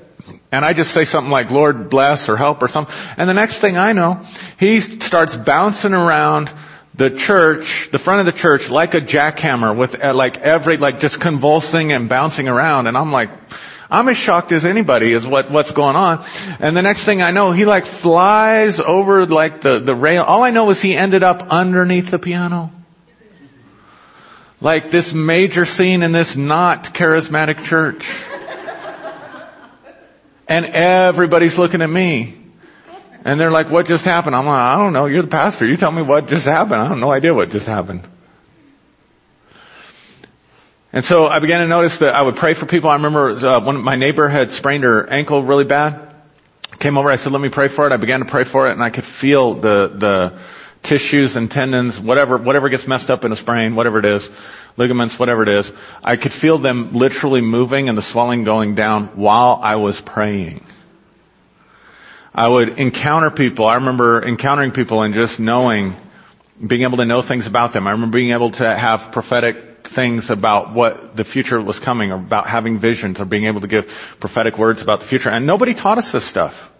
[0.53, 2.95] and I just say something like, Lord bless or help or something.
[3.17, 4.23] And the next thing I know,
[4.59, 6.53] he starts bouncing around
[6.95, 11.01] the church, the front of the church, like a jackhammer with uh, like every, like
[11.01, 12.89] just convulsing and bouncing around.
[12.89, 13.31] And I'm like,
[13.91, 16.25] I'm as shocked as anybody is what, what's going on.
[16.61, 20.23] And the next thing I know, he like flies over like the, the rail.
[20.23, 22.71] All I know is he ended up underneath the piano.
[24.61, 28.29] Like this major scene in this not charismatic church.
[30.51, 32.37] And everybody's looking at me.
[33.25, 34.35] And they're like, what just happened?
[34.35, 35.07] I'm like, I don't know.
[35.07, 35.65] You're the pastor.
[35.65, 36.83] You tell me what just happened.
[36.83, 38.03] I have no idea what just happened.
[40.93, 42.91] And so I began to notice that I would pray for people.
[42.91, 46.09] I remember uh, when my neighbor had sprained her ankle really bad.
[46.81, 47.93] Came over, I said, let me pray for it.
[47.93, 50.39] I began to pray for it and I could feel the, the
[50.83, 54.31] tissues and tendons, whatever, whatever gets messed up in a sprain, whatever it is,
[54.77, 55.73] ligaments, whatever it is.
[56.03, 60.65] I could feel them literally moving and the swelling going down while I was praying.
[62.35, 63.67] I would encounter people.
[63.67, 65.97] I remember encountering people and just knowing,
[66.65, 67.87] being able to know things about them.
[67.87, 72.17] I remember being able to have prophetic things about what the future was coming or
[72.17, 75.31] about having visions or being able to give prophetic words about the future.
[75.31, 76.71] And nobody taught us this stuff.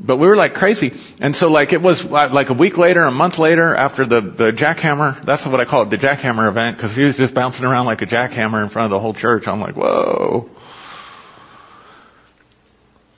[0.00, 0.92] But we were like crazy.
[1.20, 4.20] And so like it was uh, like a week later, a month later after the,
[4.20, 7.64] the jackhammer, that's what I call it, the jackhammer event, because he was just bouncing
[7.64, 9.48] around like a jackhammer in front of the whole church.
[9.48, 10.48] I'm like, whoa.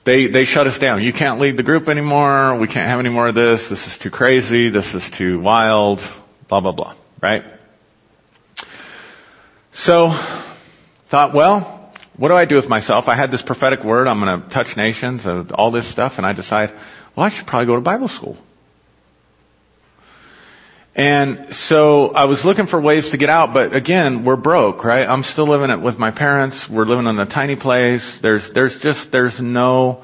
[0.03, 1.03] They, they shut us down.
[1.03, 2.57] You can't lead the group anymore.
[2.57, 3.69] We can't have any more of this.
[3.69, 4.69] This is too crazy.
[4.69, 6.01] This is too wild.
[6.47, 7.45] Blah, blah, blah right?
[9.73, 10.09] So,
[11.09, 11.80] thought, well,
[12.21, 13.09] what do I do with myself?
[13.09, 16.27] I had this prophetic word, I'm going to touch nations and all this stuff, and
[16.27, 16.71] I decide,
[17.15, 18.37] well, I should probably go to Bible school.
[20.95, 25.09] And so I was looking for ways to get out, but again, we're broke, right?
[25.09, 26.69] I'm still living it with my parents.
[26.69, 28.19] We're living in a tiny place.
[28.19, 30.03] There's, there's just, there's no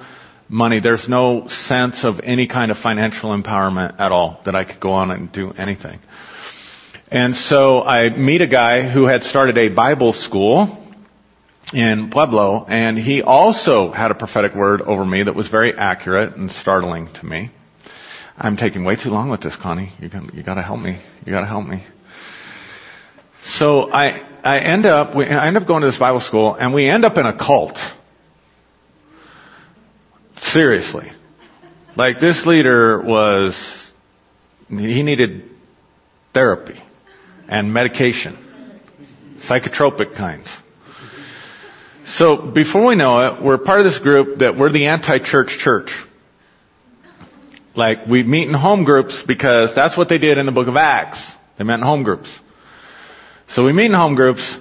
[0.49, 0.80] money.
[0.80, 4.93] There's no sense of any kind of financial empowerment at all that I could go
[4.93, 5.99] on and do anything.
[7.12, 10.84] And so I meet a guy who had started a Bible school
[11.73, 16.36] in Pueblo, and he also had a prophetic word over me that was very accurate
[16.36, 17.49] and startling to me.
[18.38, 19.91] I'm taking way too long with this, Connie.
[19.99, 20.97] You, can, you gotta help me.
[21.25, 21.84] You gotta help me.
[23.41, 26.73] So I, I end up, we, I end up going to this Bible school, and
[26.73, 27.84] we end up in a cult.
[30.38, 31.10] Seriously.
[31.95, 33.93] Like this leader was,
[34.69, 35.49] he needed
[36.34, 36.80] therapy
[37.47, 38.38] and medication.
[39.38, 40.62] Psychotropic kinds.
[42.08, 46.06] So before we know it, we're part of this group that we're the anti-church church.
[47.76, 50.78] Like we meet in home groups because that's what they did in the book of
[50.78, 51.36] Acts.
[51.58, 52.34] They met in home groups.
[53.50, 54.58] So we meet in home groups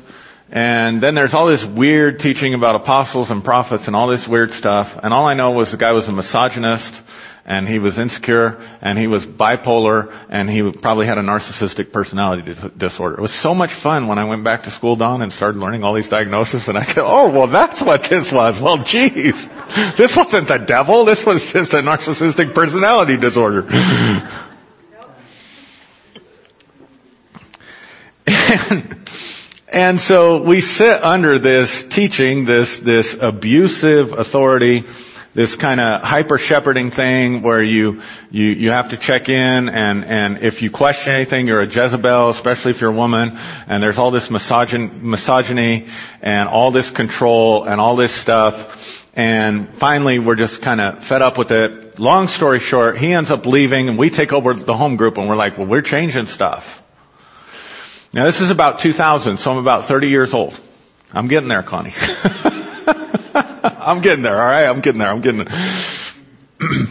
[0.51, 4.51] and then there's all this weird teaching about apostles and prophets and all this weird
[4.51, 4.99] stuff.
[5.01, 7.01] And all I know was the guy was a misogynist
[7.47, 12.57] and he was insecure and he was bipolar and he probably had a narcissistic personality
[12.77, 13.15] disorder.
[13.17, 15.85] It was so much fun when I went back to school, Don, and started learning
[15.85, 18.61] all these diagnoses and I go, oh, well that's what this was.
[18.61, 19.49] Well, geez.
[19.97, 21.05] This wasn't the devil.
[21.05, 23.65] This was just a narcissistic personality disorder.
[28.27, 29.09] and,
[29.73, 34.85] and so we sit under this teaching, this, this abusive authority
[35.37, 40.03] this kind of hyper shepherding thing where you, you, you have to check in and,
[40.07, 43.99] and if you question anything, you're a Jezebel, especially if you're a woman, and there's
[43.99, 45.89] all this misogyn, misogyny
[46.23, 49.07] and all this control and all this stuff.
[49.15, 51.99] And finally, we're just kind of fed up with it.
[51.99, 55.29] Long story short, he ends up leaving and we take over the home group and
[55.29, 56.83] we're like, well, we're changing stuff.
[58.15, 60.59] Now this is about 2000, so I'm about 30 years old.
[61.13, 61.93] I'm getting there, Connie.
[63.79, 64.67] I'm getting there, alright?
[64.67, 65.49] I'm getting there, I'm getting there.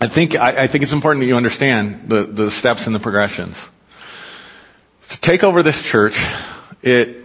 [0.00, 3.00] I think, I, I think it's important that you understand the, the steps and the
[3.00, 3.56] progressions.
[5.10, 6.16] To take over this church,
[6.82, 7.16] it,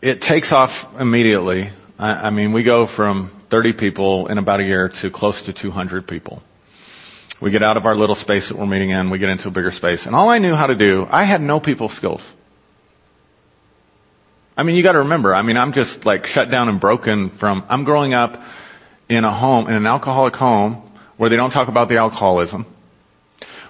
[0.00, 1.70] it takes off immediately.
[1.98, 5.52] I, I mean, we go from 30 people in about a year to close to
[5.52, 6.42] 200 people.
[7.40, 9.50] We get out of our little space that we're meeting in, we get into a
[9.50, 10.06] bigger space.
[10.06, 12.22] And all I knew how to do, I had no people skills.
[14.56, 17.64] I mean, you gotta remember, I mean, I'm just like shut down and broken from,
[17.68, 18.40] I'm growing up
[19.08, 20.82] in a home, in an alcoholic home,
[21.16, 22.64] where they don't talk about the alcoholism,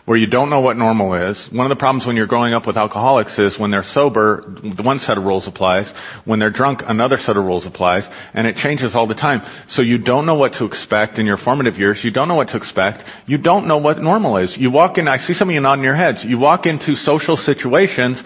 [0.04, 1.50] where you don't know what normal is.
[1.50, 4.98] One of the problems when you're growing up with alcoholics is when they're sober, one
[4.98, 5.90] set of rules applies.
[6.26, 8.08] When they're drunk, another set of rules applies.
[8.34, 9.42] And it changes all the time.
[9.68, 12.04] So you don't know what to expect in your formative years.
[12.04, 13.04] You don't know what to expect.
[13.26, 14.58] You don't know what normal is.
[14.58, 16.22] You walk in, I see some of you nodding your heads.
[16.22, 18.22] You walk into social situations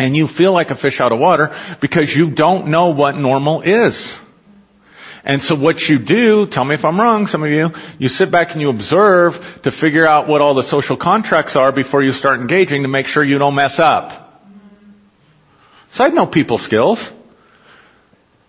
[0.00, 3.60] and you feel like a fish out of water because you don't know what normal
[3.60, 4.20] is.
[5.22, 8.30] And so what you do, tell me if I'm wrong, some of you, you sit
[8.30, 12.12] back and you observe to figure out what all the social contracts are before you
[12.12, 14.42] start engaging to make sure you don't mess up.
[15.90, 17.12] So I know people skills.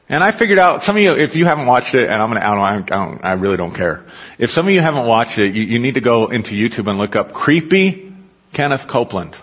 [0.08, 2.42] And I figured out, some of you, if you haven't watched it, and I'm gonna,
[2.42, 4.06] I, don't, I, don't, I really don't care.
[4.38, 6.98] If some of you haven't watched it, you, you need to go into YouTube and
[6.98, 8.14] look up Creepy
[8.54, 9.36] Kenneth Copeland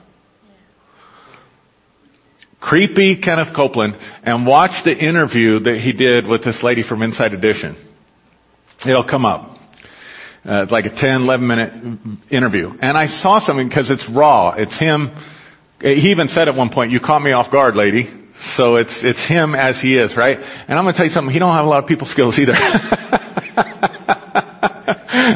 [2.60, 7.34] creepy Kenneth Copeland and watch the interview that he did with this lady from Inside
[7.34, 7.76] Edition.
[8.86, 9.58] It'll come up.
[10.46, 11.72] Uh, it's like a 10, 11 minute
[12.30, 12.76] interview.
[12.80, 14.50] And I saw something because it's raw.
[14.50, 15.10] It's him.
[15.80, 18.08] He even said at one point, you caught me off guard, lady.
[18.38, 20.38] So it's, it's him as he is, right?
[20.38, 22.54] And I'm gonna tell you something, he don't have a lot of people skills either.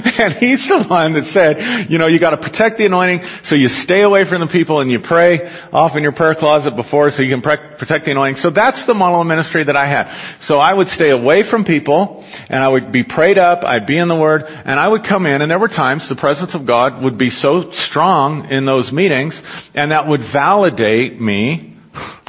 [0.18, 3.68] and he's the one that said, you know, you gotta protect the anointing, so you
[3.68, 7.22] stay away from the people and you pray off in your prayer closet before so
[7.22, 8.36] you can pre- protect the anointing.
[8.36, 10.10] So that's the model of ministry that I had.
[10.40, 13.98] So I would stay away from people, and I would be prayed up, I'd be
[13.98, 16.66] in the Word, and I would come in, and there were times the presence of
[16.66, 19.42] God would be so strong in those meetings,
[19.74, 21.74] and that would validate me,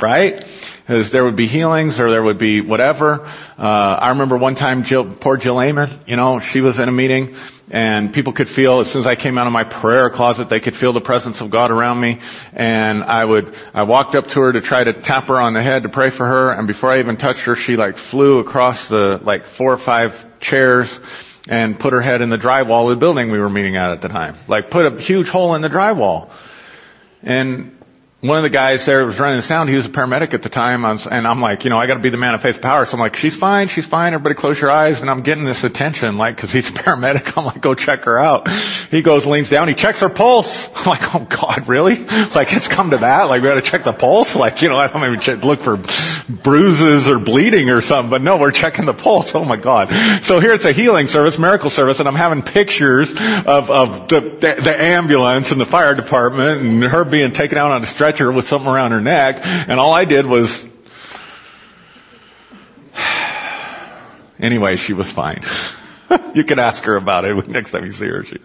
[0.01, 0.45] right?
[0.85, 3.25] Because there would be healings or there would be whatever.
[3.57, 6.91] Uh, I remember one time Jill, poor Jill Amer, you know, she was in a
[6.91, 7.37] meeting
[7.73, 10.59] and people could feel as soon as I came out of my prayer closet, they
[10.59, 12.19] could feel the presence of God around me.
[12.53, 15.63] And I would, I walked up to her to try to tap her on the
[15.63, 16.51] head to pray for her.
[16.51, 20.39] And before I even touched her, she like flew across the like four or five
[20.39, 20.99] chairs
[21.49, 24.01] and put her head in the drywall of the building we were meeting at at
[24.01, 24.35] the time.
[24.47, 26.29] Like put a huge hole in the drywall.
[27.23, 27.75] And
[28.23, 29.67] one of the guys there was running the sound.
[29.67, 31.99] He was a paramedic at the time, and I'm like, you know, I got to
[31.99, 32.85] be the man of faith power.
[32.85, 34.13] So I'm like, she's fine, she's fine.
[34.13, 35.01] Everybody, close your eyes.
[35.01, 37.37] And I'm getting this attention, like, because he's a paramedic.
[37.37, 38.49] I'm like, go check her out.
[38.49, 40.69] He goes, leans down, he checks her pulse.
[40.75, 42.05] I'm like, oh God, really?
[42.33, 43.25] Like, it's come to that.
[43.25, 44.35] Like, we got to check the pulse.
[44.35, 45.77] Like, you know, I don't even look for
[46.27, 48.09] bruises or bleeding or something.
[48.09, 49.35] But no, we're checking the pulse.
[49.35, 49.91] Oh my God.
[50.23, 54.21] So here it's a healing service, miracle service, and I'm having pictures of of the,
[54.21, 58.12] the, the ambulance and the fire department and her being taken out on a stretcher
[58.13, 60.65] stretcher with something around her neck, and all I did was,
[64.39, 65.41] anyway, she was fine.
[66.35, 68.23] you could ask her about it next time you see her.
[68.23, 68.37] She,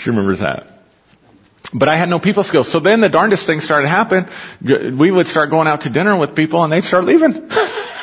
[0.00, 0.74] she remembers that.
[1.72, 2.68] But I had no people skills.
[2.68, 4.96] So then the darndest thing started to happen.
[4.96, 7.50] We would start going out to dinner with people and they'd start leaving.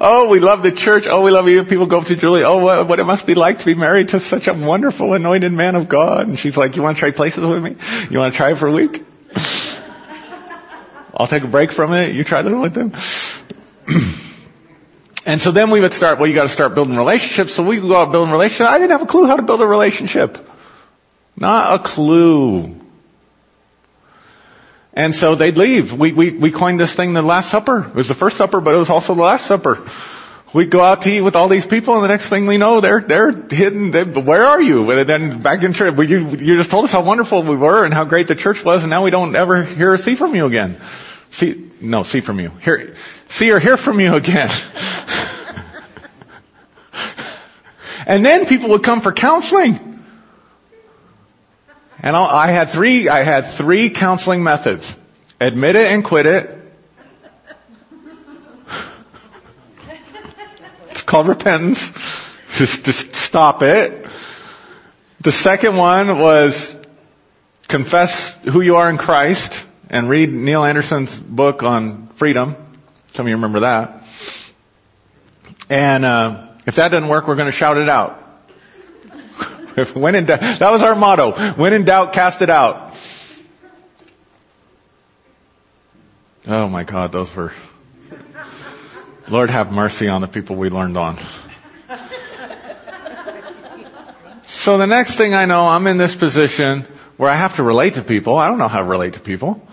[0.00, 1.06] oh, we love the church.
[1.08, 1.64] Oh, we love you.
[1.64, 2.44] People go up to Julie.
[2.44, 5.52] Oh, what, what, it must be like to be married to such a wonderful anointed
[5.52, 6.28] man of God.
[6.28, 7.76] And she's like, you want to try places with me?
[8.10, 9.04] You want to try it for a week?
[11.16, 12.14] I'll take a break from it.
[12.14, 12.92] You try living with them.
[15.26, 17.54] and so then we would start, well, you gotta start building relationships.
[17.54, 18.68] So we would go out building relationships.
[18.68, 20.50] I didn't have a clue how to build a relationship.
[21.36, 22.83] Not a clue.
[24.94, 25.92] And so they'd leave.
[25.92, 27.84] We, we, we coined this thing the Last Supper.
[27.84, 29.84] It was the first supper, but it was also the Last Supper.
[30.54, 32.80] We'd go out to eat with all these people, and the next thing we know,
[32.80, 33.90] they're they're hidden.
[33.90, 34.88] They, where are you?
[34.92, 37.84] And then back in church, well, you you just told us how wonderful we were
[37.84, 40.36] and how great the church was, and now we don't ever hear or see from
[40.36, 40.76] you again.
[41.30, 42.50] See, no, see from you.
[42.62, 42.94] Hear,
[43.26, 44.48] see or hear from you again.
[48.06, 49.93] and then people would come for counseling.
[52.04, 54.94] And I had three, I had three counseling methods.
[55.40, 56.60] Admit it and quit it.
[60.90, 61.80] it's called repentance.
[62.56, 64.06] Just, just stop it.
[65.22, 66.76] The second one was
[67.68, 72.54] confess who you are in Christ and read Neil Anderson's book on freedom.
[73.14, 74.04] Some of you remember that.
[75.70, 78.23] And uh, if that doesn't work, we're going to shout it out.
[79.94, 81.32] When in doubt, that was our motto.
[81.54, 82.96] When in doubt, cast it out.
[86.46, 87.52] Oh my God, those were.
[89.28, 91.18] Lord have mercy on the people we learned on.
[94.46, 96.82] So the next thing I know, I'm in this position
[97.16, 98.36] where I have to relate to people.
[98.36, 99.66] I don't know how to relate to people.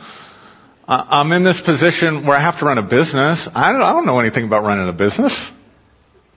[0.87, 3.47] I'm in this position where I have to run a business.
[3.53, 5.51] I don't, I don't know anything about running a business.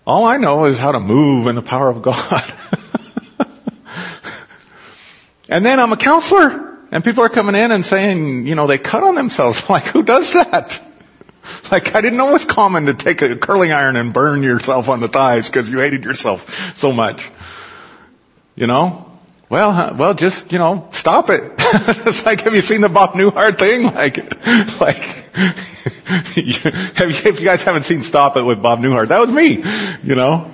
[0.07, 2.45] All I know is how to move in the power of God.
[5.49, 6.73] and then I'm a counselor.
[6.91, 9.69] And people are coming in and saying, you know, they cut on themselves.
[9.69, 10.81] like, who does that?
[11.71, 15.01] Like, I didn't know it's common to take a curling iron and burn yourself on
[15.01, 17.31] the thighs because you hated yourself so much.
[18.55, 19.11] You know?
[19.49, 21.53] Well, well, just, you know, stop it.
[21.59, 23.85] it's like, have you seen the Bob Newhart thing?
[23.95, 24.17] Like,
[24.81, 24.97] like,
[26.97, 29.63] have you, if you guys haven't seen Stop It with Bob Newhart, that was me,
[30.03, 30.54] you know?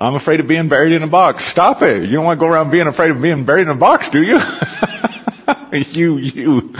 [0.00, 1.44] I'm afraid of being buried in a box.
[1.44, 2.08] Stop it.
[2.08, 4.22] You don't want to go around being afraid of being buried in a box, do
[4.22, 4.40] you?
[5.72, 6.74] you, you.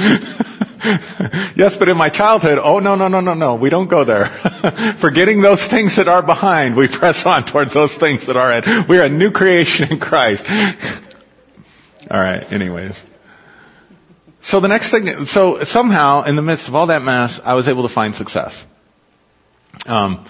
[1.55, 4.25] yes, but in my childhood, oh no, no, no, no, no, we don't go there.
[4.97, 8.89] Forgetting those things that are behind, we press on towards those things that are ahead.
[8.89, 10.47] We are a new creation in Christ.
[12.11, 13.05] Alright, anyways.
[14.41, 17.69] So the next thing, so somehow in the midst of all that mess, I was
[17.69, 18.67] able to find success.
[19.87, 20.25] Um,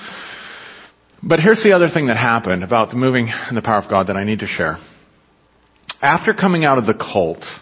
[1.23, 4.09] but here's the other thing that happened about the moving and the power of God
[4.09, 4.79] that I need to share.
[6.03, 7.61] After coming out of the cult,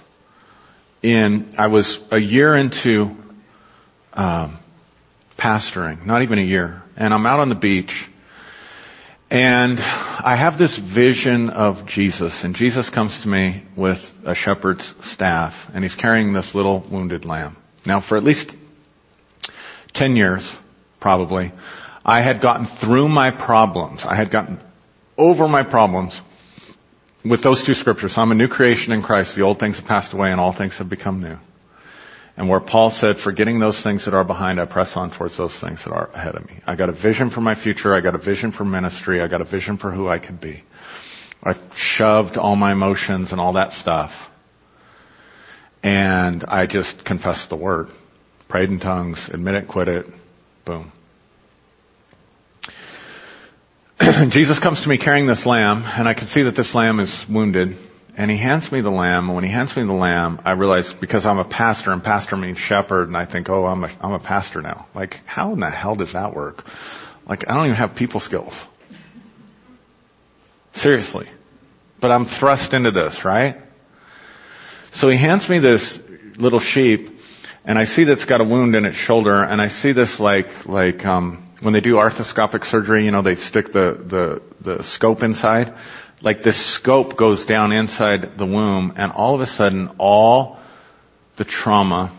[1.03, 3.17] in, I was a year into
[4.15, 4.59] um,
[5.37, 8.09] pastoring, not even a year, and I'm out on the beach,
[9.31, 14.95] and I have this vision of Jesus, and Jesus comes to me with a shepherd's
[15.07, 17.57] staff, and he's carrying this little wounded lamb.
[17.85, 18.57] Now, for at least
[19.93, 20.53] 10 years,
[20.99, 21.53] probably,
[22.09, 24.07] I had gotten through my problems.
[24.07, 24.59] I had gotten
[25.19, 26.19] over my problems
[27.23, 28.17] with those two scriptures.
[28.17, 29.37] I'm a new creation in Christ.
[29.37, 31.37] The old things have passed away and all things have become new.
[32.39, 35.53] And where Paul said, forgetting those things that are behind, I press on towards those
[35.53, 36.55] things that are ahead of me.
[36.67, 37.95] I got a vision for my future.
[37.95, 39.21] I got a vision for ministry.
[39.21, 40.63] I got a vision for who I could be.
[41.45, 44.31] I shoved all my emotions and all that stuff.
[45.83, 47.91] And I just confessed the word.
[48.49, 50.07] Prayed in tongues, admit it, quit it,
[50.65, 50.91] boom.
[54.29, 57.29] Jesus comes to me carrying this lamb, and I can see that this lamb is
[57.29, 57.77] wounded.
[58.17, 60.93] And he hands me the lamb, and when he hands me the lamb, I realize
[60.93, 64.13] because I'm a pastor, and pastor means shepherd, and I think, oh, I'm a, I'm
[64.13, 64.87] a pastor now.
[64.95, 66.65] Like, how in the hell does that work?
[67.27, 68.67] Like, I don't even have people skills.
[70.73, 71.29] Seriously.
[72.01, 73.57] But I'm thrust into this, right?
[74.93, 76.01] So he hands me this
[76.37, 77.21] little sheep,
[77.65, 80.21] and I see that it's got a wound in its shoulder, and I see this
[80.21, 84.83] like, like, um, when they do arthroscopic surgery, you know, they stick the, the, the
[84.83, 85.75] scope inside.
[86.23, 90.59] Like this scope goes down inside the womb and all of a sudden all
[91.37, 92.11] the trauma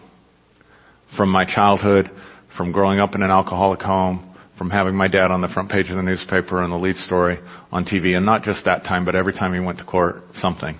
[1.07, 2.09] from my childhood,
[2.49, 4.25] from growing up in an alcoholic home,
[4.55, 7.39] from having my dad on the front page of the newspaper and the lead story
[7.71, 10.77] on TV, and not just that time, but every time he went to court, something.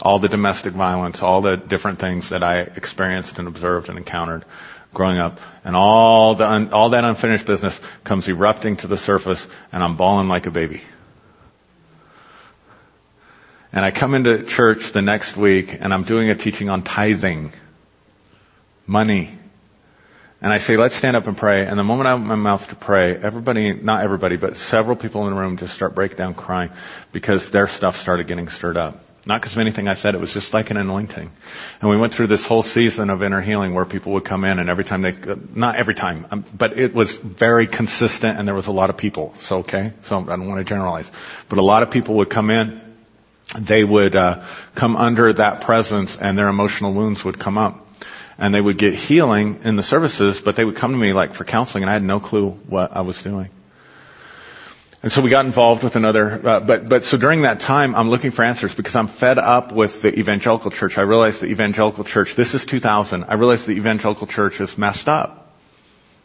[0.00, 4.44] All the domestic violence, all the different things that I experienced and observed and encountered
[4.92, 9.46] growing up, and all the un, all that unfinished business comes erupting to the surface,
[9.72, 10.82] and I'm bawling like a baby.
[13.72, 17.52] And I come into church the next week, and I'm doing a teaching on tithing,
[18.86, 19.30] money.
[20.42, 21.64] And I say, let's stand up and pray.
[21.64, 25.26] And the moment I open my mouth to pray, everybody, not everybody, but several people
[25.26, 26.70] in the room just start breaking down crying
[27.12, 29.02] because their stuff started getting stirred up.
[29.24, 31.30] Not because of anything I said, it was just like an anointing.
[31.80, 34.58] And we went through this whole season of inner healing where people would come in
[34.58, 35.14] and every time they,
[35.54, 38.96] not every time, um, but it was very consistent and there was a lot of
[38.96, 39.32] people.
[39.38, 41.08] So, okay, so I don't want to generalize.
[41.48, 42.80] But a lot of people would come in,
[43.56, 44.44] they would uh,
[44.74, 47.78] come under that presence and their emotional wounds would come up.
[48.38, 51.34] And they would get healing in the services, but they would come to me like
[51.34, 53.50] for counseling and I had no clue what I was doing.
[55.02, 58.08] And so we got involved with another, uh, but, but so during that time, I'm
[58.08, 60.96] looking for answers because I'm fed up with the evangelical church.
[60.96, 65.08] I realized the evangelical church, this is 2000, I realized the evangelical church is messed
[65.08, 65.40] up.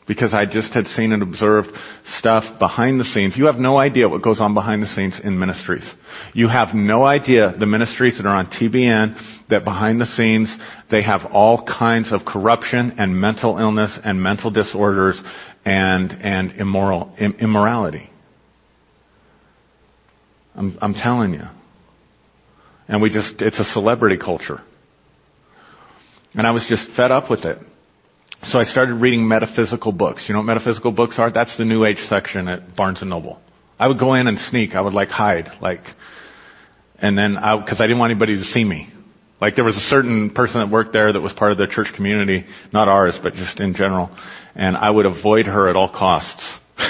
[0.06, 1.76] Because I just had seen and observed
[2.06, 3.36] stuff behind the scenes.
[3.36, 5.94] You have no idea what goes on behind the scenes in ministries.
[6.34, 10.58] You have no idea the ministries that are on TBN, that behind the scenes,
[10.88, 15.22] they have all kinds of corruption and mental illness and mental disorders
[15.66, 18.10] and, and immoral, immorality.
[20.58, 21.48] I'm, I'm telling you.
[22.88, 24.62] And we just, it's a celebrity culture.
[26.34, 27.60] And I was just fed up with it.
[28.44, 30.28] So I started reading metaphysical books.
[30.28, 31.30] You know what metaphysical books are?
[31.30, 33.40] That's the New Age section at Barnes and Noble.
[33.80, 34.76] I would go in and sneak.
[34.76, 35.94] I would like hide, like,
[37.00, 38.90] and then I, cause I didn't want anybody to see me.
[39.40, 41.94] Like there was a certain person that worked there that was part of the church
[41.94, 44.10] community, not ours, but just in general.
[44.56, 46.60] And I would avoid her at all costs.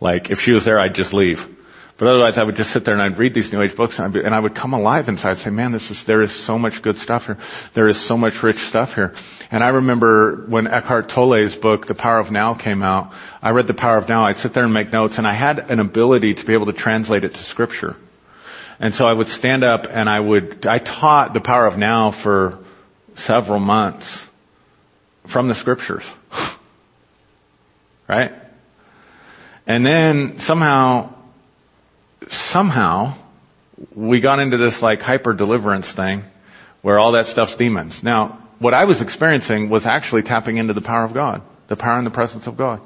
[0.00, 1.57] like if she was there, I'd just leave
[1.98, 4.12] But otherwise, I would just sit there and I'd read these New Age books, and,
[4.12, 5.32] be, and I would come alive inside.
[5.32, 7.38] I'd say, "Man, this is there is so much good stuff here.
[7.74, 9.14] There is so much rich stuff here."
[9.50, 13.12] And I remember when Eckhart Tolle's book, The Power of Now, came out.
[13.42, 14.24] I read The Power of Now.
[14.24, 16.72] I'd sit there and make notes, and I had an ability to be able to
[16.72, 17.96] translate it to Scripture.
[18.78, 20.68] And so I would stand up and I would.
[20.68, 22.60] I taught The Power of Now for
[23.16, 24.24] several months
[25.26, 26.08] from the Scriptures,
[28.08, 28.32] right?
[29.66, 31.17] And then somehow
[32.32, 33.14] somehow
[33.94, 36.24] we got into this like hyper deliverance thing
[36.82, 38.02] where all that stuff's demons.
[38.02, 41.98] Now, what I was experiencing was actually tapping into the power of God, the power
[41.98, 42.80] and the presence of God.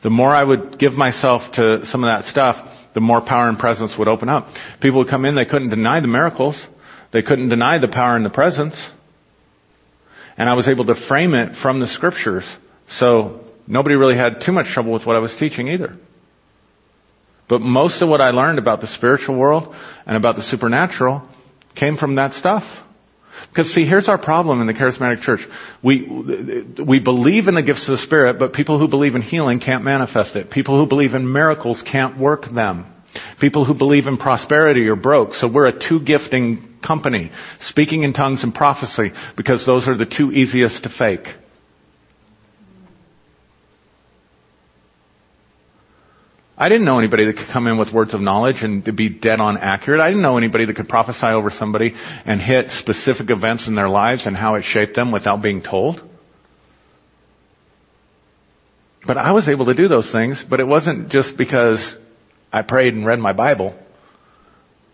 [0.00, 3.58] The more I would give myself to some of that stuff, the more power and
[3.58, 4.50] presence would open up.
[4.80, 6.66] People would come in, they couldn't deny the miracles.
[7.10, 8.92] They couldn't deny the power and the presence.
[10.36, 12.56] And I was able to frame it from the scriptures.
[12.88, 15.96] So nobody really had too much trouble with what I was teaching either.
[17.48, 19.74] But most of what I learned about the spiritual world
[20.06, 21.26] and about the supernatural
[21.74, 22.84] came from that stuff.
[23.48, 25.48] Because see, here's our problem in the charismatic church.
[25.82, 29.60] We, we believe in the gifts of the Spirit, but people who believe in healing
[29.60, 30.50] can't manifest it.
[30.50, 32.86] People who believe in miracles can't work them.
[33.38, 35.34] People who believe in prosperity are broke.
[35.34, 40.06] So we're a two gifting company, speaking in tongues and prophecy, because those are the
[40.06, 41.34] two easiest to fake.
[46.60, 49.40] I didn't know anybody that could come in with words of knowledge and be dead
[49.40, 50.00] on accurate.
[50.00, 51.94] I didn't know anybody that could prophesy over somebody
[52.24, 56.02] and hit specific events in their lives and how it shaped them without being told.
[59.06, 61.96] But I was able to do those things, but it wasn't just because
[62.52, 63.78] I prayed and read my Bible.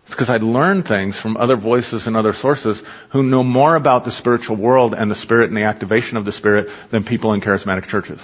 [0.05, 4.05] It's because I'd learned things from other voices and other sources who know more about
[4.05, 7.41] the spiritual world and the spirit and the activation of the spirit than people in
[7.41, 8.21] charismatic churches.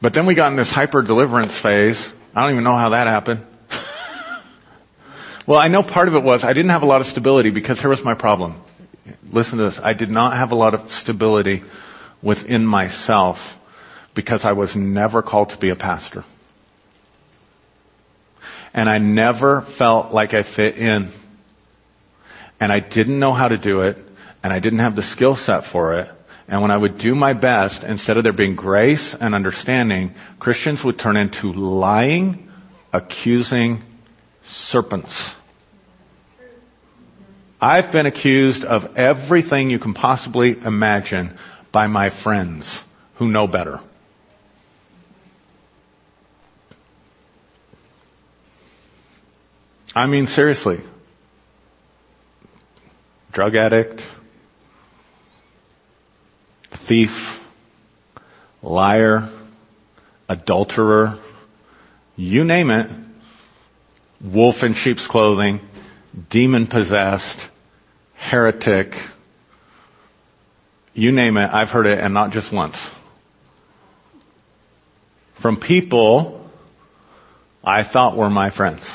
[0.00, 2.12] But then we got in this hyper deliverance phase.
[2.34, 3.44] I don't even know how that happened.
[5.46, 7.80] well, I know part of it was I didn't have a lot of stability because
[7.80, 8.54] here was my problem.
[9.32, 9.80] Listen to this.
[9.80, 11.64] I did not have a lot of stability
[12.22, 13.54] within myself
[14.14, 16.24] because I was never called to be a pastor.
[18.72, 21.10] And I never felt like I fit in.
[22.60, 23.98] And I didn't know how to do it.
[24.44, 26.10] And I didn't have the skill set for it.
[26.48, 30.82] And when I would do my best, instead of there being grace and understanding, Christians
[30.82, 32.50] would turn into lying,
[32.90, 33.82] accusing
[34.44, 35.34] serpents.
[37.60, 41.36] I've been accused of everything you can possibly imagine
[41.70, 42.82] by my friends
[43.16, 43.80] who know better.
[49.94, 50.80] I mean, seriously.
[53.32, 54.02] Drug addict,
[56.88, 57.46] thief,
[58.62, 59.28] liar,
[60.26, 61.18] adulterer,
[62.16, 62.90] you name it,
[64.22, 65.60] wolf in sheep's clothing,
[66.30, 67.46] demon possessed,
[68.14, 68.98] heretic,
[70.94, 72.90] you name it, I've heard it and not just once.
[75.34, 76.50] From people
[77.62, 78.90] I thought were my friends.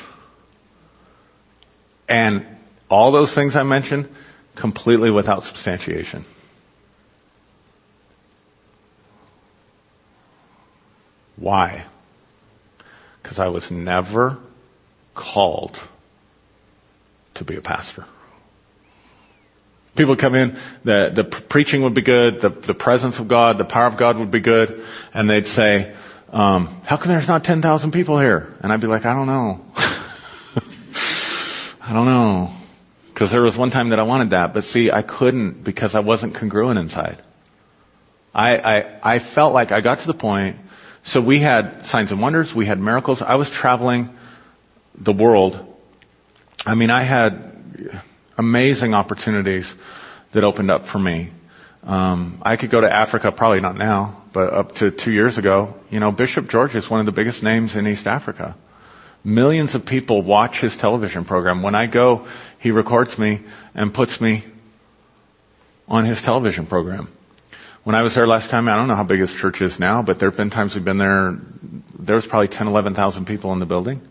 [2.09, 2.47] And
[2.89, 4.09] all those things I mentioned,
[4.55, 6.25] completely without substantiation.
[11.35, 11.85] Why?
[13.21, 14.37] Because I was never
[15.15, 15.79] called
[17.35, 18.05] to be a pastor.
[19.95, 23.65] People come in, the, the preaching would be good, the, the presence of God, the
[23.65, 25.93] power of God would be good, and they'd say,
[26.31, 28.51] um, how come there's not 10,000 people here?
[28.61, 29.63] And I'd be like, I don't know.
[31.79, 32.51] I don't know.
[33.09, 35.99] Because there was one time that I wanted that, but see, I couldn't because I
[35.99, 37.19] wasn't congruent inside.
[38.33, 40.57] I, I, I felt like I got to the point
[41.03, 43.21] so we had signs and wonders, we had miracles.
[43.21, 44.09] I was traveling
[44.95, 45.59] the world.
[46.65, 48.01] I mean, I had
[48.37, 49.75] amazing opportunities
[50.31, 51.31] that opened up for me.
[51.83, 55.75] Um, I could go to Africa, probably not now, but up to two years ago.
[55.89, 58.55] You know, Bishop George is one of the biggest names in East Africa.
[59.25, 61.61] Millions of people watch his television program.
[61.61, 62.27] When I go,
[62.59, 63.41] he records me
[63.75, 64.43] and puts me
[65.87, 67.09] on his television program.
[67.83, 70.01] When I was there last time, I don't know how big his church is now,
[70.03, 71.37] but there have been times we've been there,
[71.99, 74.01] there was probably 10, 11,000 people in the building.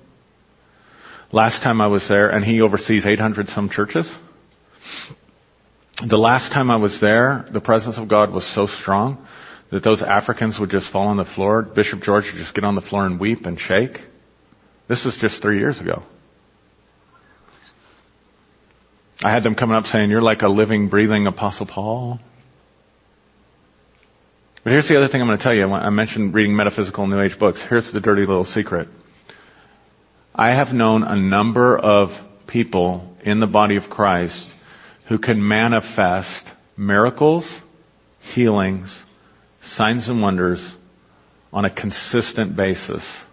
[1.31, 4.14] Last time I was there, and he oversees 800 some churches.
[6.03, 9.25] The last time I was there, the presence of God was so strong
[9.70, 11.62] that those Africans would just fall on the floor.
[11.62, 14.03] Bishop George would just get on the floor and weep and shake.
[14.87, 16.03] This was just three years ago.
[19.25, 22.20] I had them coming up saying, you're like a living, breathing Apostle Paul.
[24.62, 25.72] But here's the other thing I'm going to tell you.
[25.72, 27.64] I mentioned reading metaphysical New Age books.
[27.64, 28.88] Here's the dirty little secret.
[30.32, 34.48] I have known a number of people in the body of Christ
[35.06, 37.60] who can manifest miracles,
[38.20, 39.02] healings,
[39.62, 40.76] signs and wonders
[41.52, 43.24] on a consistent basis.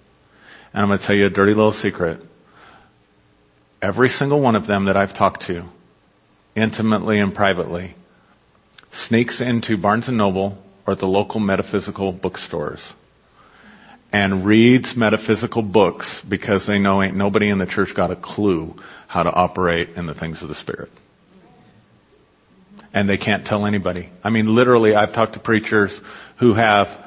[0.74, 2.26] And I'm going to tell you a dirty little secret.
[3.84, 5.70] Every single one of them that I've talked to,
[6.56, 7.94] intimately and privately,
[8.92, 10.58] sneaks into Barnes and Noble
[10.90, 12.94] or the local metaphysical bookstores
[14.12, 18.76] and reads metaphysical books because they know ain't nobody in the church got a clue
[19.06, 20.92] how to operate in the things of the Spirit.
[22.92, 24.10] And they can't tell anybody.
[24.24, 26.02] I mean, literally, I've talked to preachers
[26.38, 27.00] who have,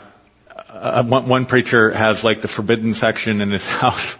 [0.68, 4.16] uh, one, one preacher has like the forbidden section in his house.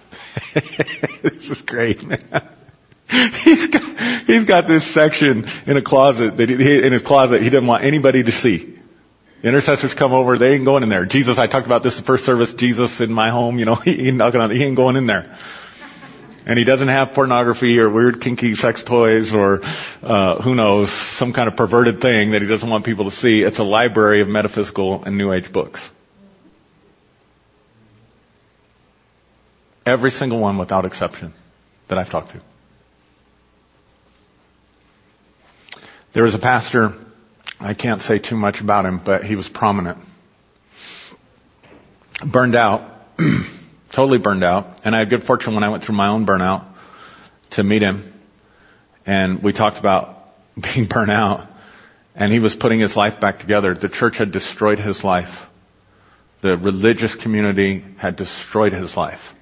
[1.23, 2.19] this is great, man.
[3.45, 7.51] He's got, he's got this section in a closet that he, in his closet he
[7.51, 8.79] doesn't want anybody to see.
[9.43, 11.05] Intercessors come over, they ain't going in there.
[11.05, 14.09] Jesus, I talked about this the first service, Jesus in my home, you know, he
[14.09, 15.37] ain't knocking on, he ain't going in there.
[16.45, 19.63] And he doesn't have pornography or weird kinky sex toys or,
[20.03, 23.43] uh, who knows, some kind of perverted thing that he doesn't want people to see.
[23.43, 25.89] It's a library of metaphysical and new age books.
[29.87, 31.33] Every single one without exception
[31.89, 32.41] that I've talked to.
[36.13, 36.95] There was a pastor
[37.61, 39.99] I can't say too much about him, but he was prominent.
[42.25, 43.19] Burned out,
[43.91, 46.65] totally burned out, and I had good fortune when I went through my own burnout
[47.51, 48.13] to meet him,
[49.07, 51.47] and we talked about being burnt out,
[52.15, 53.75] and he was putting his life back together.
[53.75, 55.49] The church had destroyed his life.
[56.41, 59.35] The religious community had destroyed his life.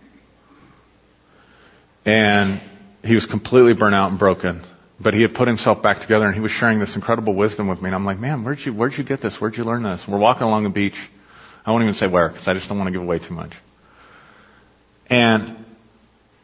[2.05, 2.61] And
[3.05, 4.63] he was completely burnt out and broken
[5.01, 7.81] but he had put himself back together and he was sharing this incredible wisdom with
[7.81, 7.89] me.
[7.89, 9.41] And I'm like, man, where'd you, where'd you get this?
[9.41, 10.07] Where'd you learn this?
[10.07, 11.11] we're walking along the beach.
[11.65, 13.57] I won't even say where because I just don't want to give away too much.
[15.09, 15.65] And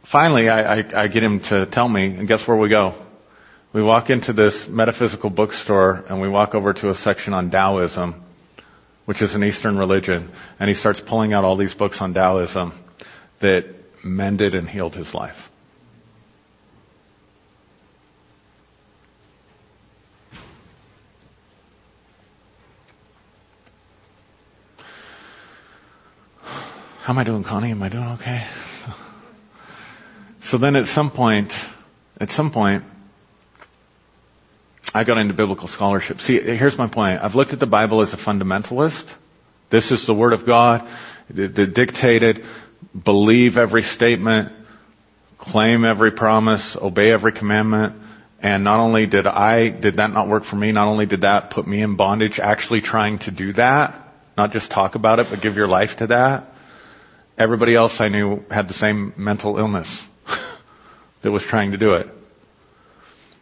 [0.04, 2.94] finally I, I, I get him to tell me and guess where we go?
[3.74, 8.14] We walk into this metaphysical bookstore and we walk over to a section on Taoism,
[9.04, 10.30] which is an Eastern religion.
[10.59, 12.72] And he starts pulling out all these books on Taoism
[13.40, 13.66] that
[14.02, 15.50] mended and healed his life.
[27.07, 27.70] How am I doing, Connie?
[27.70, 28.42] Am I doing okay?
[30.40, 31.57] so then at some point,
[32.20, 32.82] at some point,
[34.92, 36.20] I got into biblical scholarship.
[36.20, 37.22] See, here's my point.
[37.22, 39.07] I've looked at the Bible as a fundamentalist.
[39.70, 40.88] This is the Word of God.
[41.30, 42.44] The, the dictated,
[43.04, 44.52] believe every statement,
[45.38, 47.94] claim every promise, obey every commandment.
[48.42, 51.50] And not only did I, did that not work for me, not only did that
[51.50, 53.96] put me in bondage, actually trying to do that,
[54.36, 56.52] not just talk about it, but give your life to that,
[57.39, 60.03] Everybody else I knew had the same mental illness
[61.22, 62.09] that was trying to do it.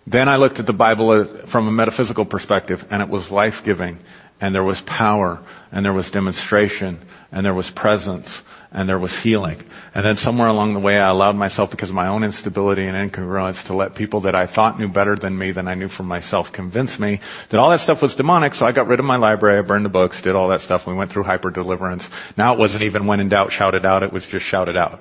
[0.07, 3.99] Then I looked at the Bible from a metaphysical perspective and it was life-giving
[4.41, 5.41] and there was power
[5.71, 8.43] and there was demonstration and there was presence
[8.75, 9.63] and there was healing.
[9.95, 13.11] And then somewhere along the way I allowed myself because of my own instability and
[13.11, 16.03] incongruence to let people that I thought knew better than me than I knew for
[16.03, 17.21] myself convince me
[17.51, 18.53] that all that stuff was demonic.
[18.55, 20.89] So I got rid of my library, I burned the books, did all that stuff.
[20.89, 22.11] We went through hyper deliverance.
[22.37, 25.01] Now it wasn't even when in doubt shouted out, it was just shouted out.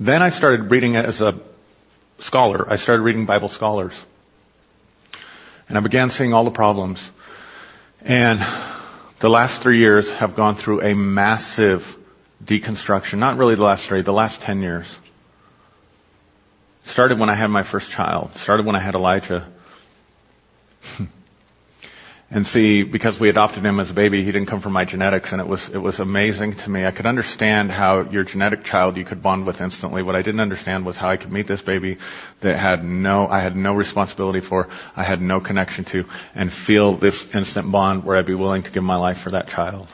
[0.00, 1.38] Then I started reading as a
[2.18, 2.68] scholar.
[2.68, 4.04] I started reading Bible scholars.
[5.70, 7.10] And I began seeing all the problems.
[8.02, 8.44] And
[9.20, 11.96] the last three years have gone through a massive
[12.44, 13.18] deconstruction.
[13.18, 14.98] Not really the last three, the last ten years.
[16.86, 18.34] Started when I had my first child.
[18.34, 19.46] Started when I had Elijah.
[22.32, 25.32] And see, because we adopted him as a baby, he didn't come from my genetics
[25.32, 26.86] and it was, it was amazing to me.
[26.86, 30.04] I could understand how your genetic child you could bond with instantly.
[30.04, 31.98] What I didn't understand was how I could meet this baby
[32.40, 36.04] that had no, I had no responsibility for, I had no connection to,
[36.36, 39.48] and feel this instant bond where I'd be willing to give my life for that
[39.48, 39.88] child.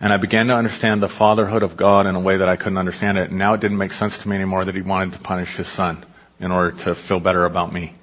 [0.00, 2.78] And I began to understand the fatherhood of God in a way that I couldn't
[2.78, 3.30] understand it.
[3.30, 5.68] And now it didn't make sense to me anymore that he wanted to punish his
[5.68, 6.04] son
[6.40, 7.94] in order to feel better about me.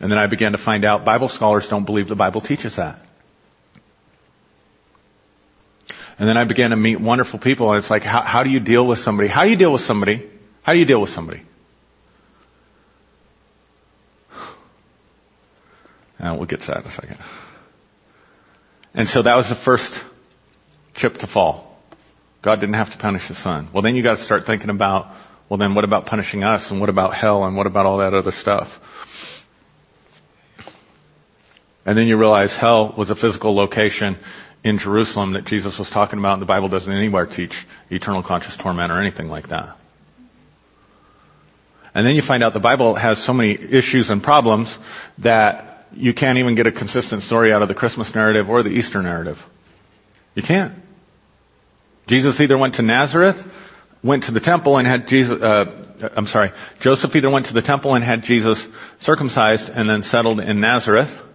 [0.00, 3.00] And then I began to find out Bible scholars don't believe the Bible teaches that.
[6.18, 8.60] And then I began to meet wonderful people and it's like, how, how do you
[8.60, 9.28] deal with somebody?
[9.28, 10.28] How do you deal with somebody?
[10.62, 11.42] How do you deal with somebody?
[16.18, 17.16] And uh, we'll get to that in a second.
[18.94, 20.02] And so that was the first
[20.94, 21.78] chip to fall.
[22.42, 23.68] God didn't have to punish his son.
[23.72, 25.08] Well, then you got to start thinking about,
[25.48, 28.14] well, then what about punishing us and what about hell and what about all that
[28.14, 28.78] other stuff?
[31.90, 34.16] And then you realize hell was a physical location
[34.62, 38.56] in Jerusalem that Jesus was talking about and the Bible doesn't anywhere teach eternal conscious
[38.56, 39.76] torment or anything like that.
[41.92, 44.78] And then you find out the Bible has so many issues and problems
[45.18, 48.70] that you can't even get a consistent story out of the Christmas narrative or the
[48.70, 49.44] Easter narrative.
[50.36, 50.76] You can't.
[52.06, 53.52] Jesus either went to Nazareth,
[54.00, 57.62] went to the temple and had Jesus, uh, I'm sorry, Joseph either went to the
[57.62, 58.68] temple and had Jesus
[59.00, 61.26] circumcised and then settled in Nazareth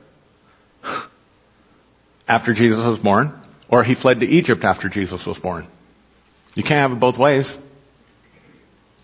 [2.28, 5.68] after Jesus was born, or he fled to Egypt after Jesus was born.
[6.56, 7.58] You can't have it both ways.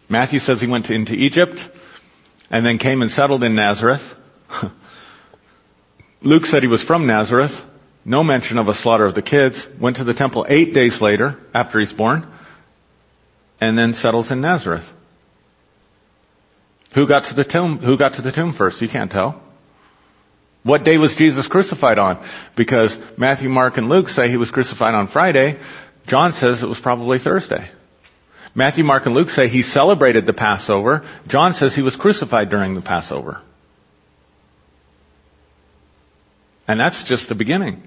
[0.09, 1.69] Matthew says he went to, into Egypt
[2.49, 4.19] and then came and settled in Nazareth.
[6.21, 7.63] Luke said he was from Nazareth.
[8.03, 9.67] No mention of a slaughter of the kids.
[9.79, 12.27] Went to the temple eight days later after he's born
[13.61, 14.91] and then settles in Nazareth.
[16.93, 17.77] Who got to the tomb?
[17.77, 18.81] Who got to the tomb first?
[18.81, 19.41] You can't tell.
[20.63, 22.23] What day was Jesus crucified on?
[22.55, 25.57] Because Matthew, Mark, and Luke say he was crucified on Friday.
[26.05, 27.67] John says it was probably Thursday.
[28.53, 31.03] Matthew, Mark, and Luke say he celebrated the Passover.
[31.27, 33.41] John says he was crucified during the Passover.
[36.67, 37.81] And that's just the beginning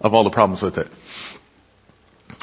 [0.00, 0.88] of all the problems with it.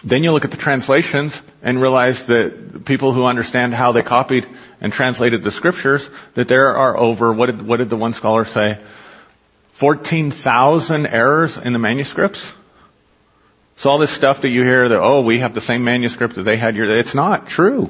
[0.04, 4.48] Then you look at the translations and realize that people who understand how they copied
[4.80, 8.46] and translated the scriptures, that there are over, what did, what did the one scholar
[8.46, 8.80] say?
[9.74, 12.52] 14,000 errors in the manuscripts?
[13.78, 16.44] So all this stuff that you hear that, oh, we have the same manuscript that
[16.44, 17.90] they had, it's not true.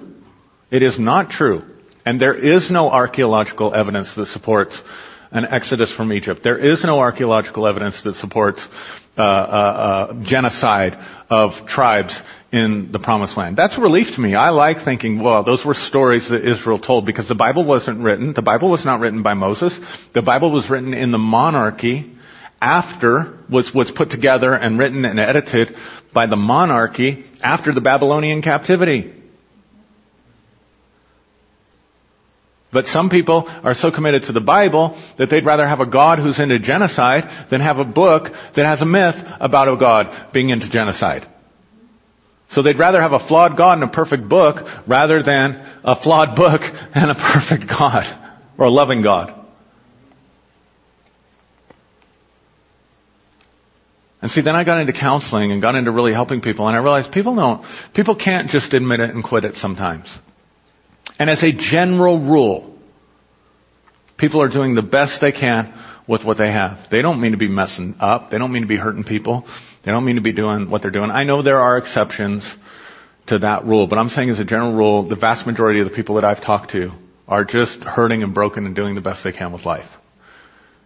[0.69, 1.65] It is not true.
[2.05, 4.83] And there is no archaeological evidence that supports
[5.31, 6.43] an exodus from Egypt.
[6.43, 8.67] There is no archaeological evidence that supports
[9.17, 10.97] uh, uh, uh, genocide
[11.29, 13.57] of tribes in the promised land.
[13.57, 14.35] That's a relief to me.
[14.35, 18.33] I like thinking, well, those were stories that Israel told because the Bible wasn't written.
[18.33, 19.79] The Bible was not written by Moses.
[20.13, 22.15] The Bible was written in the monarchy
[22.61, 25.75] after was, was put together and written and edited
[26.13, 29.13] by the monarchy after the Babylonian captivity.
[32.71, 36.19] But some people are so committed to the Bible that they'd rather have a God
[36.19, 40.49] who's into genocide than have a book that has a myth about a God being
[40.49, 41.25] into genocide.
[42.47, 46.35] So they'd rather have a flawed God and a perfect book rather than a flawed
[46.43, 46.61] book
[46.95, 48.05] and a perfect God
[48.57, 49.33] or a loving God.
[54.21, 56.79] And see, then I got into counseling and got into really helping people and I
[56.79, 60.17] realized people don't, people can't just admit it and quit it sometimes.
[61.21, 62.75] And as a general rule,
[64.17, 65.71] people are doing the best they can
[66.07, 66.89] with what they have.
[66.89, 68.31] They don't mean to be messing up.
[68.31, 69.45] They don't mean to be hurting people.
[69.83, 71.11] They don't mean to be doing what they're doing.
[71.11, 72.57] I know there are exceptions
[73.27, 75.95] to that rule, but I'm saying as a general rule, the vast majority of the
[75.95, 76.91] people that I've talked to
[77.27, 79.95] are just hurting and broken and doing the best they can with life.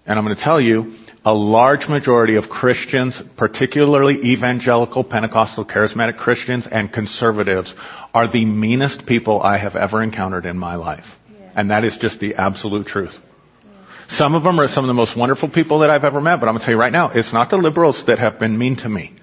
[0.06, 6.18] And I'm going to tell you, a large majority of Christians, particularly evangelical, Pentecostal, charismatic
[6.18, 7.74] Christians and conservatives
[8.14, 11.18] are the meanest people I have ever encountered in my life.
[11.28, 11.50] Yeah.
[11.56, 13.20] And that is just the absolute truth.
[13.64, 13.72] Yeah.
[14.08, 16.48] Some of them are some of the most wonderful people that I've ever met, but
[16.48, 18.76] I'm going to tell you right now, it's not the liberals that have been mean
[18.78, 19.14] to me.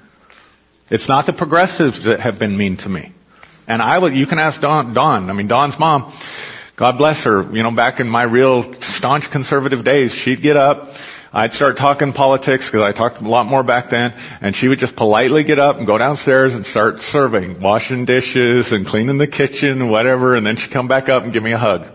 [0.90, 3.12] It's not the progressives that have been mean to me.
[3.68, 6.12] And I will, you can ask Don, Dawn, I mean, Don's mom,
[6.74, 10.96] God bless her, you know, back in my real staunch conservative days, she'd get up,
[11.34, 14.12] I'd start talking politics because I talked a lot more back then,
[14.42, 18.72] and she would just politely get up and go downstairs and start serving, washing dishes
[18.72, 21.58] and cleaning the kitchen whatever, and then she'd come back up and give me a
[21.58, 21.86] hug.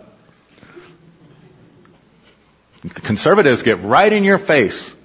[2.89, 4.95] Conservatives get right in your face,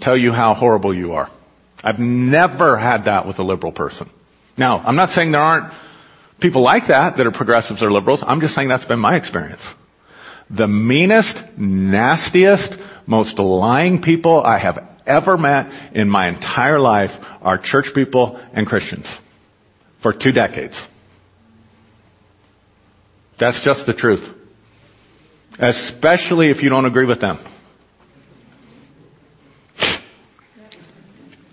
[0.00, 1.30] tell you how horrible you are.
[1.84, 4.10] I've never had that with a liberal person.
[4.56, 5.72] Now, I'm not saying there aren't
[6.40, 8.24] people like that that are progressives or liberals.
[8.26, 9.74] I'm just saying that's been my experience.
[10.50, 12.76] The meanest, nastiest,
[13.12, 18.66] most lying people I have ever met in my entire life are church people and
[18.66, 19.18] Christians.
[19.98, 20.86] For two decades.
[23.38, 24.32] That's just the truth.
[25.58, 27.38] Especially if you don't agree with them.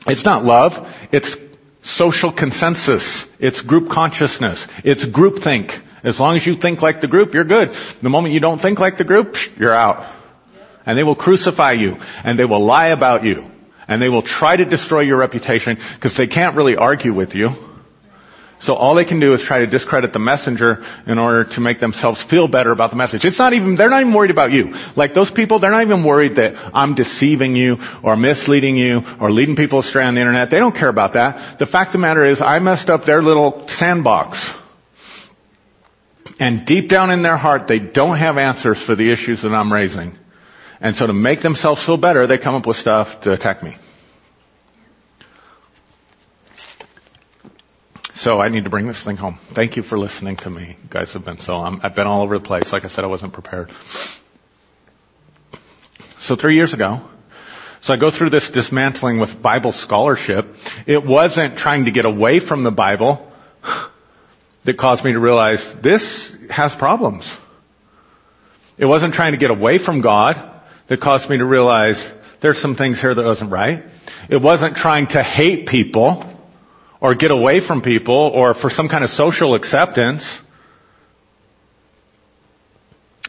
[0.07, 0.80] It's not love.
[1.12, 1.36] It's
[1.82, 3.28] social consensus.
[3.38, 4.68] It's group consciousness.
[4.84, 5.78] It's groupthink.
[6.03, 7.74] As long as you think like the group, you're good.
[8.01, 10.05] The moment you don't think like the group, you're out.
[10.90, 13.52] And they will crucify you, and they will lie about you,
[13.88, 17.56] and they will try to destroy your reputation because they can't really argue with you.
[18.58, 21.80] So all they can do is try to discredit the messenger in order to make
[21.80, 23.24] themselves feel better about the message.
[23.24, 24.74] It's not even, they're not even worried about you.
[24.96, 29.30] Like those people, they're not even worried that I'm deceiving you or misleading you or
[29.30, 30.50] leading people astray on the internet.
[30.50, 31.60] They don't care about that.
[31.60, 34.56] The fact of the matter is I messed up their little sandbox.
[36.40, 39.72] And deep down in their heart, they don't have answers for the issues that I'm
[39.72, 40.18] raising.
[40.82, 43.75] And so to make themselves feel better, they come up with stuff to attack me.
[48.13, 49.36] So I need to bring this thing home.
[49.36, 50.67] Thank you for listening to me.
[50.67, 52.73] You guys have been so, I've been all over the place.
[52.73, 53.71] Like I said, I wasn't prepared.
[56.19, 57.01] So three years ago,
[57.82, 60.53] so I go through this dismantling with Bible scholarship.
[60.86, 63.32] It wasn't trying to get away from the Bible
[64.65, 67.38] that caused me to realize this has problems.
[68.77, 70.59] It wasn't trying to get away from God
[70.90, 72.12] that caused me to realize
[72.42, 73.86] there's some things here that wasn't right.
[74.28, 76.26] It wasn't trying to hate people
[77.00, 80.42] or get away from people or for some kind of social acceptance.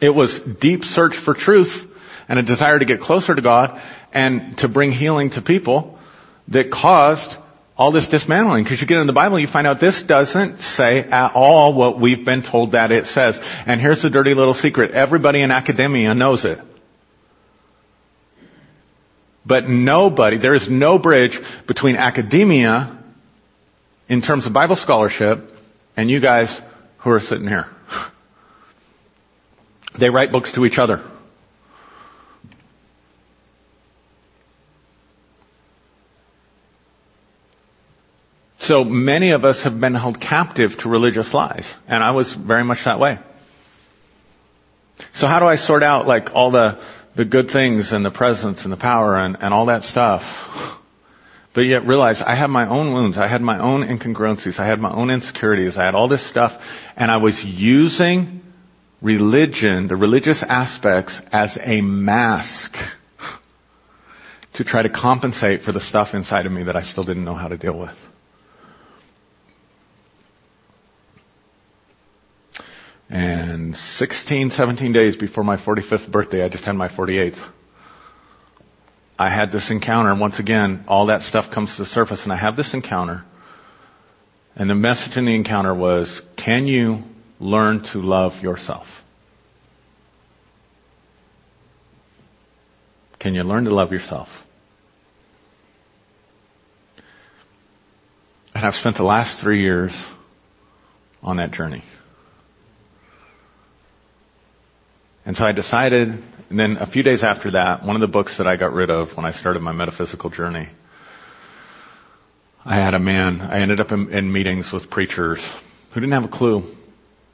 [0.01, 1.87] It was deep search for truth
[2.27, 3.79] and a desire to get closer to God
[4.11, 5.99] and to bring healing to people
[6.47, 7.37] that caused
[7.77, 8.63] all this dismantling.
[8.63, 11.99] Because you get in the Bible, you find out this doesn't say at all what
[11.99, 13.39] we've been told that it says.
[13.67, 14.91] And here's the dirty little secret.
[14.91, 16.59] Everybody in academia knows it.
[19.45, 22.97] But nobody, there is no bridge between academia
[24.07, 25.57] in terms of Bible scholarship
[25.97, 26.61] and you guys
[26.99, 27.69] who are sitting here.
[29.93, 31.01] They write books to each other.
[38.57, 42.63] So many of us have been held captive to religious lies, and I was very
[42.63, 43.17] much that way.
[45.13, 46.79] So how do I sort out like all the,
[47.15, 50.79] the good things and the presence and the power and, and all that stuff?
[51.53, 54.79] But yet realize I had my own wounds, I had my own incongruencies, I had
[54.79, 58.41] my own insecurities, I had all this stuff, and I was using
[59.01, 62.77] religion, the religious aspects, as a mask
[64.53, 67.35] to try to compensate for the stuff inside of me that I still didn't know
[67.35, 68.10] how to deal with.
[73.11, 77.49] And 16, 17 days before my 45th birthday, I just had my 48th.
[79.19, 82.31] I had this encounter, and once again, all that stuff comes to the surface, and
[82.31, 83.25] I have this encounter.
[84.55, 87.03] And the message in the encounter was, can you
[87.37, 89.03] learn to love yourself?
[93.19, 94.45] Can you learn to love yourself?
[98.55, 100.09] And I've spent the last three years
[101.21, 101.83] on that journey.
[105.25, 106.09] And so I decided,
[106.49, 108.89] and then a few days after that, one of the books that I got rid
[108.89, 110.67] of when I started my metaphysical journey,
[112.65, 115.47] I had a man, I ended up in, in meetings with preachers
[115.91, 116.75] who didn't have a clue,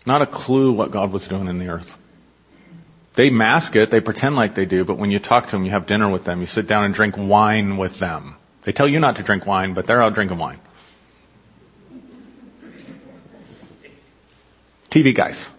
[0.06, 1.98] not a clue what God was doing in the earth.
[3.14, 5.72] They mask it, they pretend like they do, but when you talk to them, you
[5.72, 8.36] have dinner with them, you sit down and drink wine with them.
[8.64, 10.60] They tell you not to drink wine, but they're out drinking wine.
[14.92, 15.50] TV guys.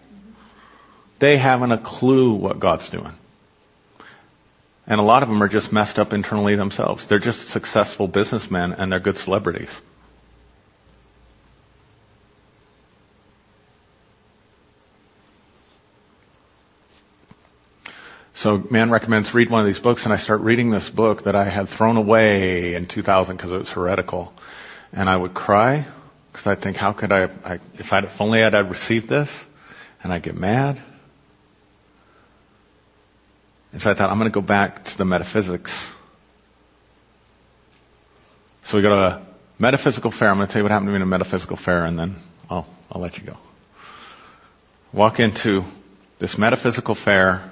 [1.19, 3.13] They haven't a clue what God's doing.
[4.87, 7.05] And a lot of them are just messed up internally themselves.
[7.05, 9.69] They're just successful businessmen and they're good celebrities.
[18.33, 21.35] So man recommends read one of these books and I start reading this book that
[21.35, 24.33] I had thrown away in 2000 because it was heretical.
[24.93, 25.85] And I would cry
[26.31, 29.45] because I think how could I, I if, I'd, if only I'd, received this
[30.01, 30.81] and I'd get mad
[33.71, 35.91] and so I thought, I'm going to go back to the metaphysics.
[38.63, 39.21] So we go to a
[39.57, 40.29] metaphysical fair.
[40.29, 42.15] I'm going to tell you what happened to me in a metaphysical fair, and then
[42.49, 43.37] I'll, I'll let you go.
[44.91, 45.65] Walk into
[46.17, 47.51] this metaphysical fair,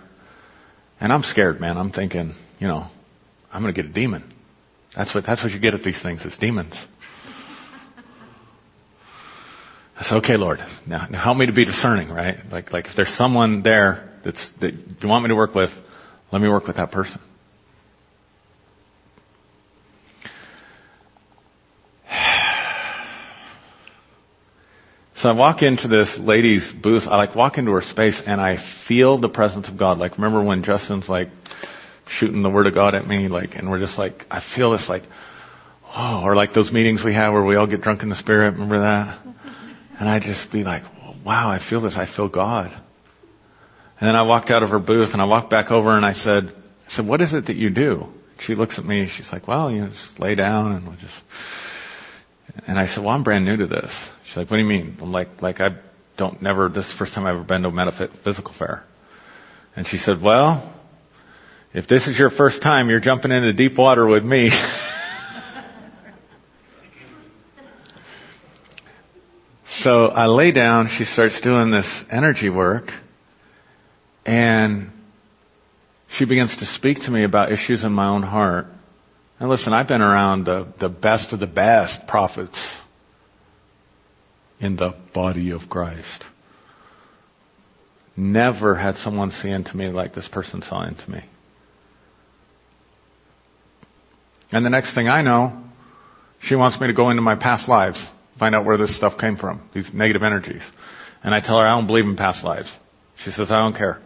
[0.99, 1.77] and I'm scared, man.
[1.77, 2.89] I'm thinking, you know,
[3.53, 4.23] I'm going to get a demon.
[4.93, 6.87] That's what, that's what you get at these things, it's demons.
[9.99, 12.37] I said, okay, Lord, now, now help me to be discerning, right?
[12.51, 15.81] Like, like if there's someone there that's, that you want me to work with,
[16.31, 17.21] let me work with that person.
[25.13, 27.07] So I walk into this lady's booth.
[27.07, 29.97] I like walk into her space and I feel the presence of God.
[29.97, 31.29] Like remember when Justin's like
[32.07, 34.89] shooting the word of God at me, like, and we're just like, I feel this
[34.89, 35.03] like,
[35.95, 38.51] oh, or like those meetings we have where we all get drunk in the spirit.
[38.51, 39.17] Remember that?
[39.99, 40.83] And I just be like,
[41.23, 41.97] wow, I feel this.
[41.97, 42.71] I feel God.
[43.99, 46.13] And then I walked out of her booth and I walked back over and I
[46.13, 46.53] said,
[46.87, 48.13] I said, what is it that you do?
[48.39, 51.23] She looks at me, she's like, well, you know, just lay down and we'll just,
[52.67, 54.09] and I said, well, I'm brand new to this.
[54.23, 54.97] She's like, what do you mean?
[55.01, 55.75] I'm like, like I
[56.15, 58.83] don't never, this is the first time I've ever been to a metaphysical fair.
[59.75, 60.71] And she said, well,
[61.73, 64.49] if this is your first time, you're jumping into deep water with me.
[69.65, 72.93] so I lay down, she starts doing this energy work,
[74.27, 74.91] and
[76.09, 78.67] she begins to speak to me about issues in my own heart.
[79.39, 82.79] And listen, I've been around the, the best of the best prophets
[84.59, 86.23] in the body of Christ.
[88.17, 91.21] Never had someone see into me like this person saw into me.
[94.51, 95.63] And the next thing I know,
[96.39, 98.05] she wants me to go into my past lives,
[98.37, 100.69] find out where this stuff came from, these negative energies.
[101.23, 102.75] And I tell her I don't believe in past lives.
[103.17, 104.01] She says, I don't care.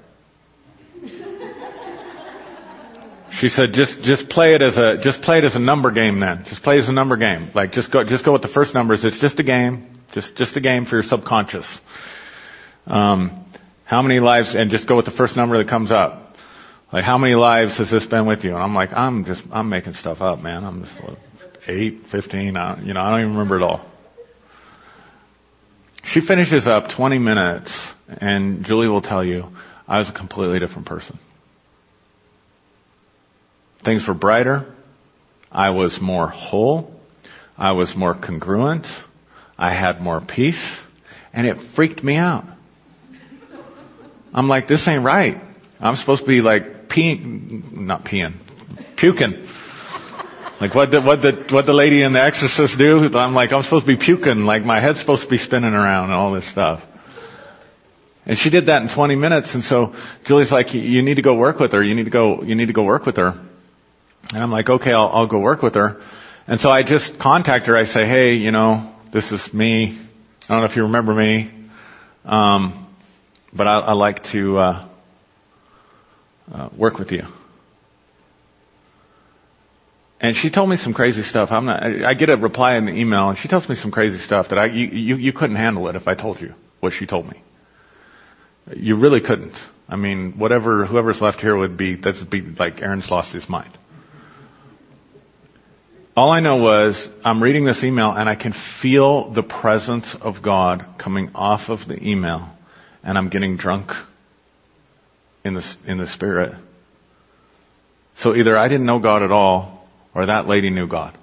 [3.32, 6.20] She said, just, just play it as a, just play it as a number game
[6.20, 6.44] then.
[6.44, 7.50] Just play as a number game.
[7.54, 9.04] Like, just go, just go with the first numbers.
[9.04, 9.88] It's just a game.
[10.12, 11.82] Just, just a game for your subconscious.
[12.86, 13.46] Um,
[13.86, 16.38] how many lives, and just go with the first number that comes up.
[16.92, 18.54] Like, how many lives has this been with you?
[18.54, 20.66] And I'm like, I'm just, I'm making stuff up, man.
[20.66, 21.18] I'm just like,
[21.68, 23.86] eight, fifteen, I, you know, I don't even remember it all.
[26.04, 29.56] She finishes up 20 minutes, and Julie will tell you,
[29.92, 31.20] I was a completely different person.
[33.80, 34.74] Things were brighter.
[35.52, 36.98] I was more whole.
[37.58, 38.88] I was more congruent.
[39.60, 40.82] I had more peace.
[41.34, 42.46] And it freaked me out.
[44.34, 45.42] I'm like, this ain't right.
[45.82, 48.36] I'm supposed to be like peeing, not peeing,
[48.96, 49.46] puking.
[50.62, 53.12] Like what the, what the, what the lady in The Exorcist do?
[53.14, 56.06] I'm like, I'm supposed to be puking, like my head's supposed to be spinning around
[56.06, 56.88] and all this stuff.
[58.26, 59.96] And she did that in 20 minutes, and so
[60.26, 62.68] Julie's like, you need to go work with her, you need to go, you need
[62.68, 63.30] to go work with her.
[64.34, 66.00] And I'm like, okay, I'll, I'll go work with her.
[66.48, 67.76] And so I just contact her.
[67.76, 69.98] I say, hey, you know, this is me.
[70.44, 71.52] I don't know if you remember me,
[72.26, 72.88] um,
[73.54, 74.86] but I, I like to uh,
[76.54, 77.26] uh, work with you.
[80.20, 81.52] And she told me some crazy stuff.
[81.52, 81.84] I'm not.
[81.84, 84.50] I, I get a reply in the email, and she tells me some crazy stuff
[84.50, 87.30] that I you, you you couldn't handle it if I told you what she told
[87.30, 87.42] me.
[88.76, 89.62] You really couldn't.
[89.90, 93.50] I mean, whatever whoever's left here would be that would be like Aaron's lost his
[93.50, 93.72] mind.
[96.16, 100.42] All I know was I'm reading this email and I can feel the presence of
[100.42, 102.50] God coming off of the email
[103.04, 103.96] and I'm getting drunk
[105.44, 106.54] in the, in the spirit.
[108.16, 111.18] So either I didn't know God at all or that lady knew God.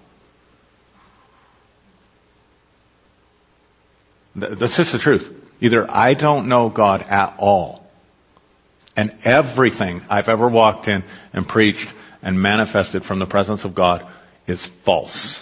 [4.41, 5.32] That's just the truth.
[5.61, 7.86] Either I don't know God at all
[8.97, 14.07] and everything I've ever walked in and preached and manifested from the presence of God
[14.47, 15.41] is false.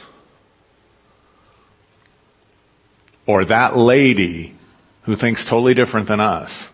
[3.26, 4.54] Or that lady
[5.02, 6.68] who thinks totally different than us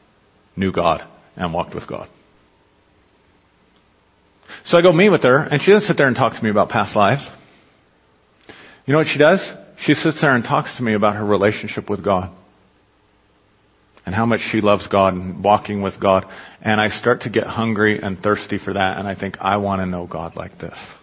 [0.56, 1.02] knew God
[1.36, 2.08] and walked with God.
[4.64, 6.50] So I go meet with her and she doesn't sit there and talk to me
[6.50, 7.30] about past lives.
[8.86, 9.52] You know what she does?
[9.82, 12.30] She sits there and talks to me about her relationship with God
[14.06, 16.24] and how much she loves God and walking with God.
[16.60, 19.82] And I start to get hungry and thirsty for that and I think I want
[19.82, 20.94] to know God like this.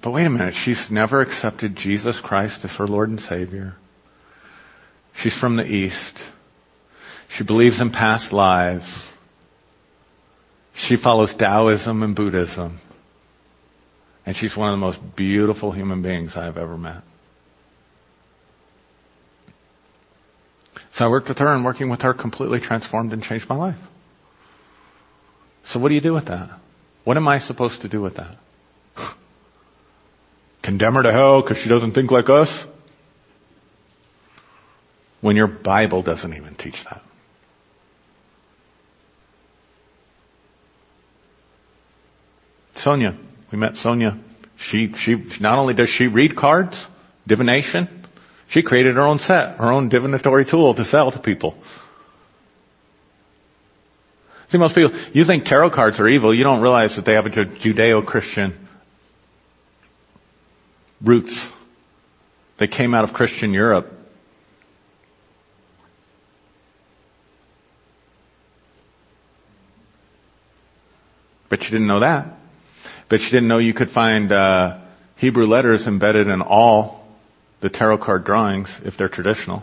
[0.00, 3.76] But wait a minute, she's never accepted Jesus Christ as her Lord and Savior.
[5.14, 6.20] She's from the East.
[7.28, 9.12] She believes in past lives.
[10.74, 12.80] She follows Taoism and Buddhism.
[14.26, 17.02] And she's one of the most beautiful human beings I've ever met.
[20.90, 23.78] So I worked with her and working with her completely transformed and changed my life.
[25.64, 26.50] So what do you do with that?
[27.04, 28.36] What am I supposed to do with that?
[30.62, 32.66] condemn her to hell because she doesn't think like us?
[35.20, 37.02] When your Bible doesn't even teach that.
[42.76, 43.16] Sonia,
[43.50, 44.18] we met Sonia.
[44.56, 46.86] She, she, not only does she read cards,
[47.26, 47.88] divination,
[48.48, 51.56] she created her own set, her own divinatory tool to sell to people.
[54.48, 57.26] See, most people, you think tarot cards are evil, you don't realize that they have
[57.26, 58.56] a Judeo-Christian
[61.02, 61.48] roots.
[62.58, 63.92] They came out of Christian Europe.
[71.48, 72.36] But you didn't know that.
[73.08, 74.78] But you didn't know you could find uh,
[75.16, 77.06] Hebrew letters embedded in all
[77.60, 79.62] the tarot card drawings if they're traditional.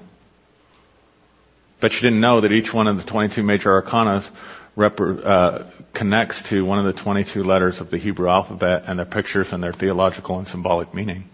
[1.80, 4.30] But you didn't know that each one of the 22 major arcanas
[4.76, 9.06] rep- uh, connects to one of the 22 letters of the Hebrew alphabet and their
[9.06, 11.26] pictures and their theological and symbolic meaning.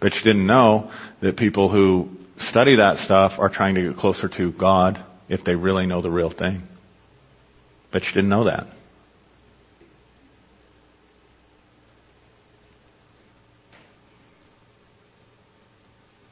[0.00, 0.90] But you didn't know
[1.20, 5.54] that people who study that stuff are trying to get closer to God if they
[5.54, 6.62] really know the real thing.
[7.90, 8.66] But you didn't know that.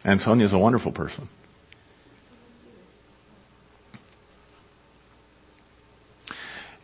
[0.04, 1.28] And Sonia's a wonderful person.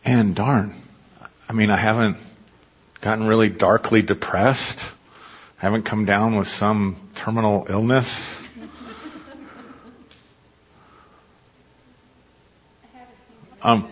[0.06, 0.72] and darn,
[1.48, 2.16] I mean, I haven't
[3.00, 4.80] gotten really darkly depressed.
[5.60, 8.40] I haven't come down with some terminal illness.
[13.62, 13.88] Um,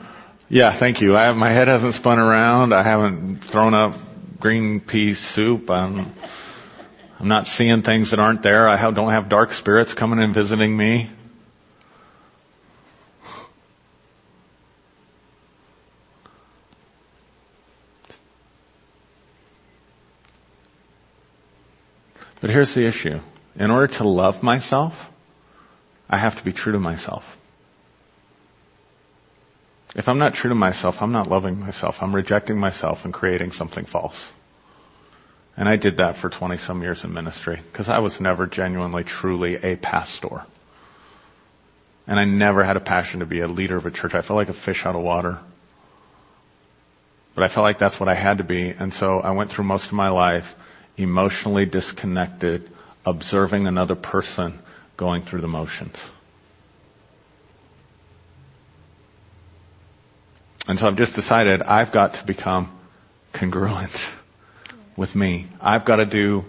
[0.49, 1.17] yeah, thank you.
[1.17, 2.73] I have, my head hasn't spun around.
[2.73, 3.97] I haven't thrown up
[4.39, 5.69] green pea soup.
[5.69, 6.15] I'm,
[7.21, 8.69] I'm not seeing things that aren't there.
[8.69, 11.09] I don't have dark spirits coming and visiting me.
[22.41, 23.21] But here's the issue.
[23.57, 25.11] In order to love myself,
[26.11, 27.39] I have to be true to myself.
[29.95, 32.03] If I'm not true to myself, I'm not loving myself.
[32.03, 34.31] I'm rejecting myself and creating something false.
[35.57, 39.05] And I did that for 20 some years in ministry because I was never genuinely,
[39.05, 40.45] truly a pastor.
[42.07, 44.15] And I never had a passion to be a leader of a church.
[44.15, 45.39] I felt like a fish out of water.
[47.35, 48.71] But I felt like that's what I had to be.
[48.71, 50.55] And so I went through most of my life
[50.97, 52.69] emotionally disconnected,
[53.07, 54.59] observing another person
[54.97, 56.11] going through the motions.
[60.67, 62.71] And so I've just decided I've got to become
[63.33, 64.11] congruent
[64.97, 65.47] with me.
[65.61, 66.45] I've got to do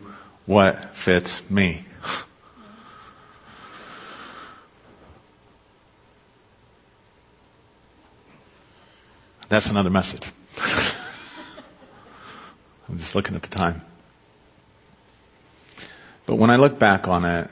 [0.45, 1.85] what fits me.
[9.49, 10.23] That's another message.
[12.89, 13.81] I'm just looking at the time.
[16.25, 17.49] But when I look back on it,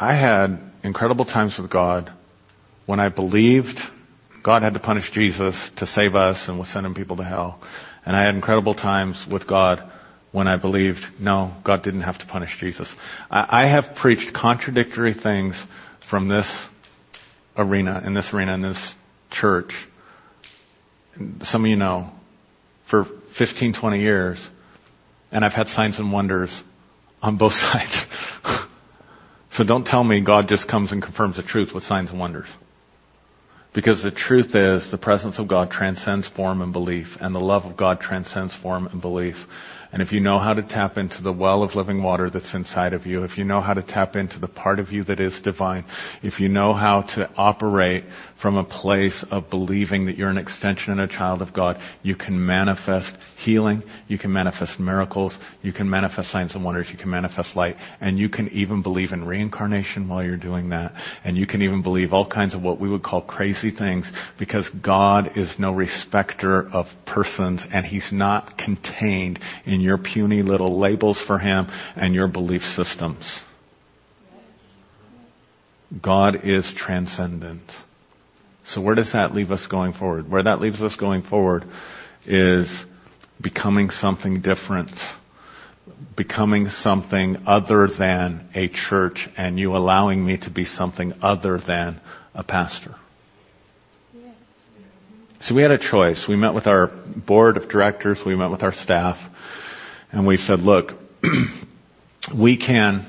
[0.00, 2.10] I had incredible times with God
[2.86, 3.82] when I believed
[4.42, 7.60] God had to punish Jesus to save us and was sending people to hell.
[8.04, 9.82] And I had incredible times with God
[10.32, 12.96] when I believed, no, God didn't have to punish Jesus.
[13.30, 15.64] I, I have preached contradictory things
[16.00, 16.68] from this
[17.56, 18.96] arena, in this arena, in this
[19.30, 19.86] church.
[21.42, 22.10] Some of you know,
[22.84, 24.50] for 15, 20 years,
[25.30, 26.64] and I've had signs and wonders
[27.22, 28.06] on both sides.
[29.50, 32.48] so don't tell me God just comes and confirms the truth with signs and wonders.
[33.72, 37.64] Because the truth is the presence of God transcends form and belief and the love
[37.64, 39.46] of God transcends form and belief.
[39.92, 42.94] And if you know how to tap into the well of living water that's inside
[42.94, 45.42] of you, if you know how to tap into the part of you that is
[45.42, 45.84] divine,
[46.22, 48.04] if you know how to operate
[48.36, 52.16] from a place of believing that you're an extension and a child of God, you
[52.16, 57.10] can manifest healing, you can manifest miracles, you can manifest signs and wonders, you can
[57.10, 60.94] manifest light, and you can even believe in reincarnation while you're doing that.
[61.22, 64.70] And you can even believe all kinds of what we would call crazy things because
[64.70, 71.18] God is no respecter of persons and He's not contained in your puny little labels
[71.18, 73.42] for Him and your belief systems.
[76.00, 77.78] God is transcendent.
[78.64, 80.30] So where does that leave us going forward?
[80.30, 81.64] Where that leaves us going forward
[82.24, 82.86] is
[83.40, 84.92] becoming something different.
[86.16, 92.00] Becoming something other than a church and you allowing me to be something other than
[92.34, 92.94] a pastor.
[95.40, 96.28] So we had a choice.
[96.28, 99.28] We met with our board of directors, we met with our staff,
[100.12, 100.94] and we said, look,
[102.34, 103.04] we can,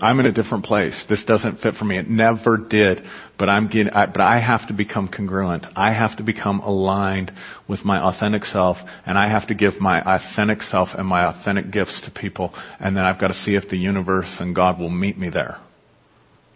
[0.00, 1.04] I'm in a different place.
[1.04, 1.96] This doesn't fit for me.
[1.96, 3.04] It never did,
[3.38, 5.66] but I'm getting, I, but I have to become congruent.
[5.74, 7.32] I have to become aligned
[7.66, 11.70] with my authentic self and I have to give my authentic self and my authentic
[11.70, 14.90] gifts to people and then I've got to see if the universe and God will
[14.90, 15.58] meet me there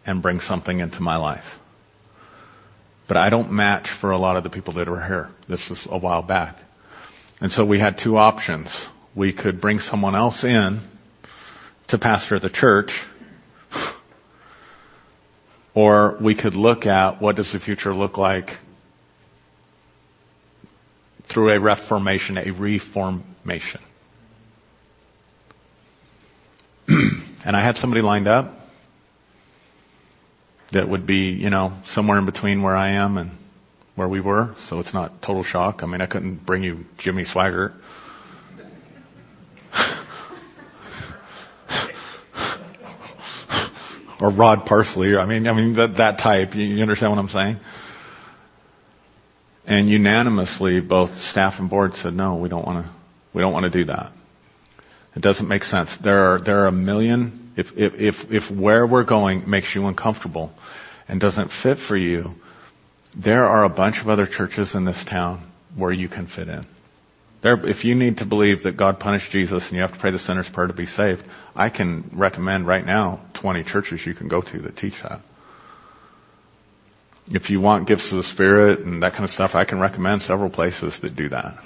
[0.05, 1.59] and bring something into my life.
[3.09, 5.31] But I don't match for a lot of the people that are here.
[5.49, 6.59] This was a while back.
[7.41, 8.87] And so we had two options
[9.17, 10.81] we could bring someone else in
[11.89, 13.05] to pastor the church,
[15.75, 18.59] or we could look at what does the future look like
[21.25, 23.81] through a reformation, a reformation.
[26.89, 28.69] and I had somebody lined up
[30.73, 33.31] that would be, you know, somewhere in between where I am and
[33.95, 35.83] where we were, so it's not total shock.
[35.83, 37.73] I mean, I couldn't bring you Jimmy Swaggart.
[44.21, 45.17] Or Rod Parsley.
[45.17, 46.55] I mean, I mean that, that type.
[46.55, 47.61] You, you understand what I'm saying?
[49.67, 52.93] And unanimously, both staff and board said, no, we don't want to,
[53.33, 54.13] we don't want to do that.
[55.17, 55.97] It doesn't make sense.
[55.97, 59.87] There are, there are a million, if, if, if, if where we're going makes you
[59.87, 60.55] uncomfortable
[61.09, 62.37] and doesn't fit for you,
[63.17, 65.41] there are a bunch of other churches in this town
[65.75, 66.65] where you can fit in.
[67.47, 70.11] There, if you need to believe that God punished Jesus and you have to pray
[70.11, 71.25] the sinner's prayer to be saved,
[71.55, 75.21] I can recommend right now 20 churches you can go to that teach that.
[77.31, 80.23] if you want gifts of the Spirit and that kind of stuff, I can recommend
[80.23, 81.57] several places that do that.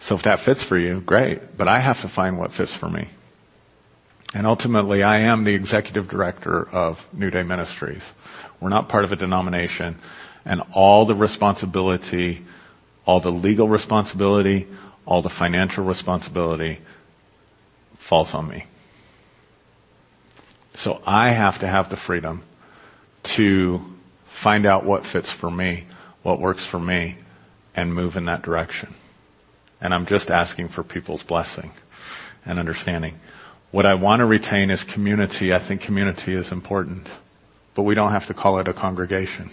[0.00, 1.56] So if that fits for you, great.
[1.56, 3.06] But I have to find what fits for me.
[4.34, 8.02] And ultimately, I am the executive director of New Day Ministries.
[8.60, 9.96] We're not part of a denomination.
[10.44, 12.44] And all the responsibility,
[13.06, 14.66] all the legal responsibility,
[15.06, 16.80] all the financial responsibility
[17.96, 18.64] falls on me.
[20.74, 22.42] So I have to have the freedom
[23.24, 23.84] to
[24.26, 25.86] find out what fits for me,
[26.22, 27.16] what works for me,
[27.74, 28.94] and move in that direction.
[29.80, 31.72] And I'm just asking for people's blessing
[32.44, 33.18] and understanding.
[33.70, 35.52] What I want to retain is community.
[35.52, 37.06] I think community is important,
[37.74, 39.50] but we don't have to call it a congregation.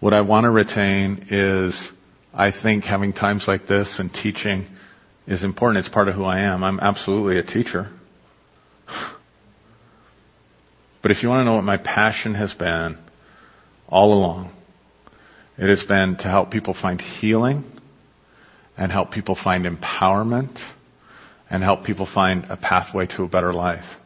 [0.00, 1.92] What I want to retain is,
[2.34, 4.66] I think having times like this and teaching
[5.28, 5.78] is important.
[5.78, 6.64] It's part of who I am.
[6.64, 7.88] I'm absolutely a teacher.
[11.02, 12.98] But if you want to know what my passion has been
[13.88, 14.50] all along,
[15.56, 17.64] it has been to help people find healing
[18.76, 20.58] and help people find empowerment
[21.50, 23.98] and help people find a pathway to a better life.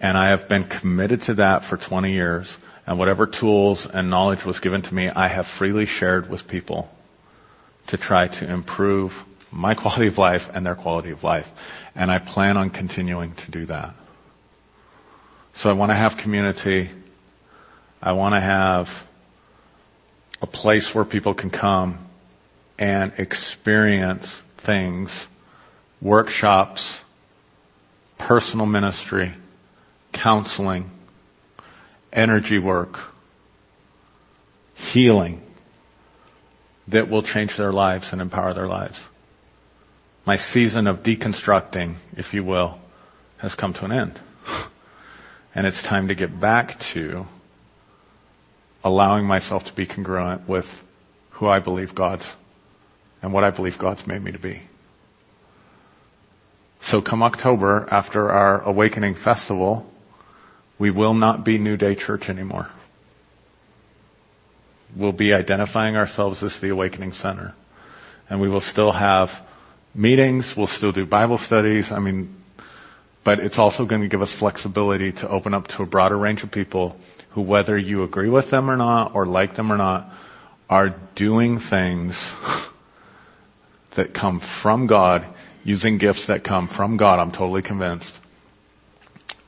[0.00, 2.56] And I have been committed to that for 20 years.
[2.86, 6.90] And whatever tools and knowledge was given to me, I have freely shared with people
[7.88, 11.50] to try to improve my quality of life and their quality of life.
[11.94, 13.94] And I plan on continuing to do that.
[15.54, 16.90] So I want to have community.
[18.02, 19.06] I want to have
[20.40, 21.98] a place where people can come
[22.78, 25.28] and experience things,
[26.02, 27.00] workshops,
[28.18, 29.32] personal ministry,
[30.12, 30.90] counseling,
[32.12, 32.98] energy work,
[34.74, 35.40] healing
[36.88, 39.00] that will change their lives and empower their lives.
[40.26, 42.78] My season of deconstructing, if you will,
[43.38, 44.20] has come to an end.
[45.54, 47.26] and it's time to get back to
[48.84, 50.82] allowing myself to be congruent with
[51.30, 52.30] who I believe God's
[53.22, 54.62] and what I believe God's made me to be.
[56.82, 59.88] So come October, after our Awakening Festival,
[60.78, 62.68] we will not be New Day Church anymore.
[64.96, 67.54] We'll be identifying ourselves as the Awakening Center.
[68.28, 69.40] And we will still have
[69.94, 72.34] meetings, we'll still do Bible studies, I mean,
[73.24, 76.42] but it's also going to give us flexibility to open up to a broader range
[76.42, 76.96] of people
[77.30, 80.12] who, whether you agree with them or not, or like them or not,
[80.68, 82.34] are doing things
[83.92, 85.24] that come from God,
[85.64, 88.18] using gifts that come from God, I'm totally convinced.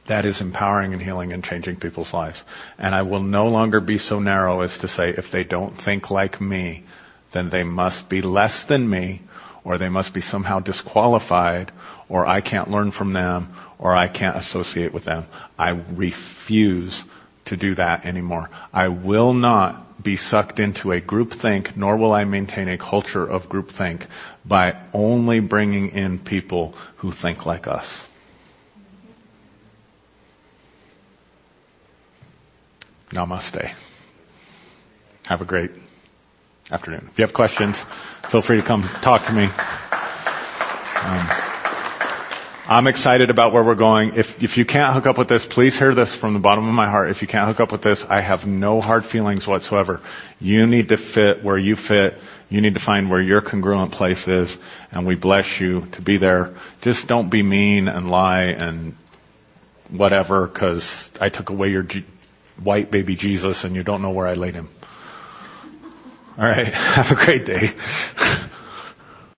[0.06, 2.44] That is empowering and healing and changing people's lives.
[2.78, 6.10] And I will no longer be so narrow as to say if they don't think
[6.10, 6.84] like me,
[7.32, 9.22] then they must be less than me,
[9.64, 11.72] or they must be somehow disqualified,
[12.08, 15.26] or I can't learn from them, or I can't associate with them.
[15.58, 17.02] I refuse
[17.46, 18.50] to do that anymore.
[18.72, 23.48] I will not be sucked into a groupthink, nor will I maintain a culture of
[23.48, 24.06] groupthink
[24.44, 28.06] by only bringing in people who think like us.
[33.10, 33.72] Namaste.
[35.26, 35.70] Have a great
[36.70, 37.09] afternoon.
[37.10, 37.82] If you have questions,
[38.28, 39.48] feel free to come talk to me.
[41.05, 41.43] Um,
[42.66, 44.14] I'm excited about where we're going.
[44.14, 46.72] If, if you can't hook up with this, please hear this from the bottom of
[46.72, 47.10] my heart.
[47.10, 50.00] If you can't hook up with this, I have no hard feelings whatsoever.
[50.40, 52.18] You need to fit where you fit.
[52.48, 54.56] You need to find where your congruent place is,
[54.92, 56.54] and we bless you to be there.
[56.80, 58.96] Just don't be mean and lie and
[59.90, 62.06] whatever, because I took away your G-
[62.62, 64.70] white baby Jesus and you don't know where I laid him.
[66.38, 66.66] All right.
[66.72, 67.72] Have a great day.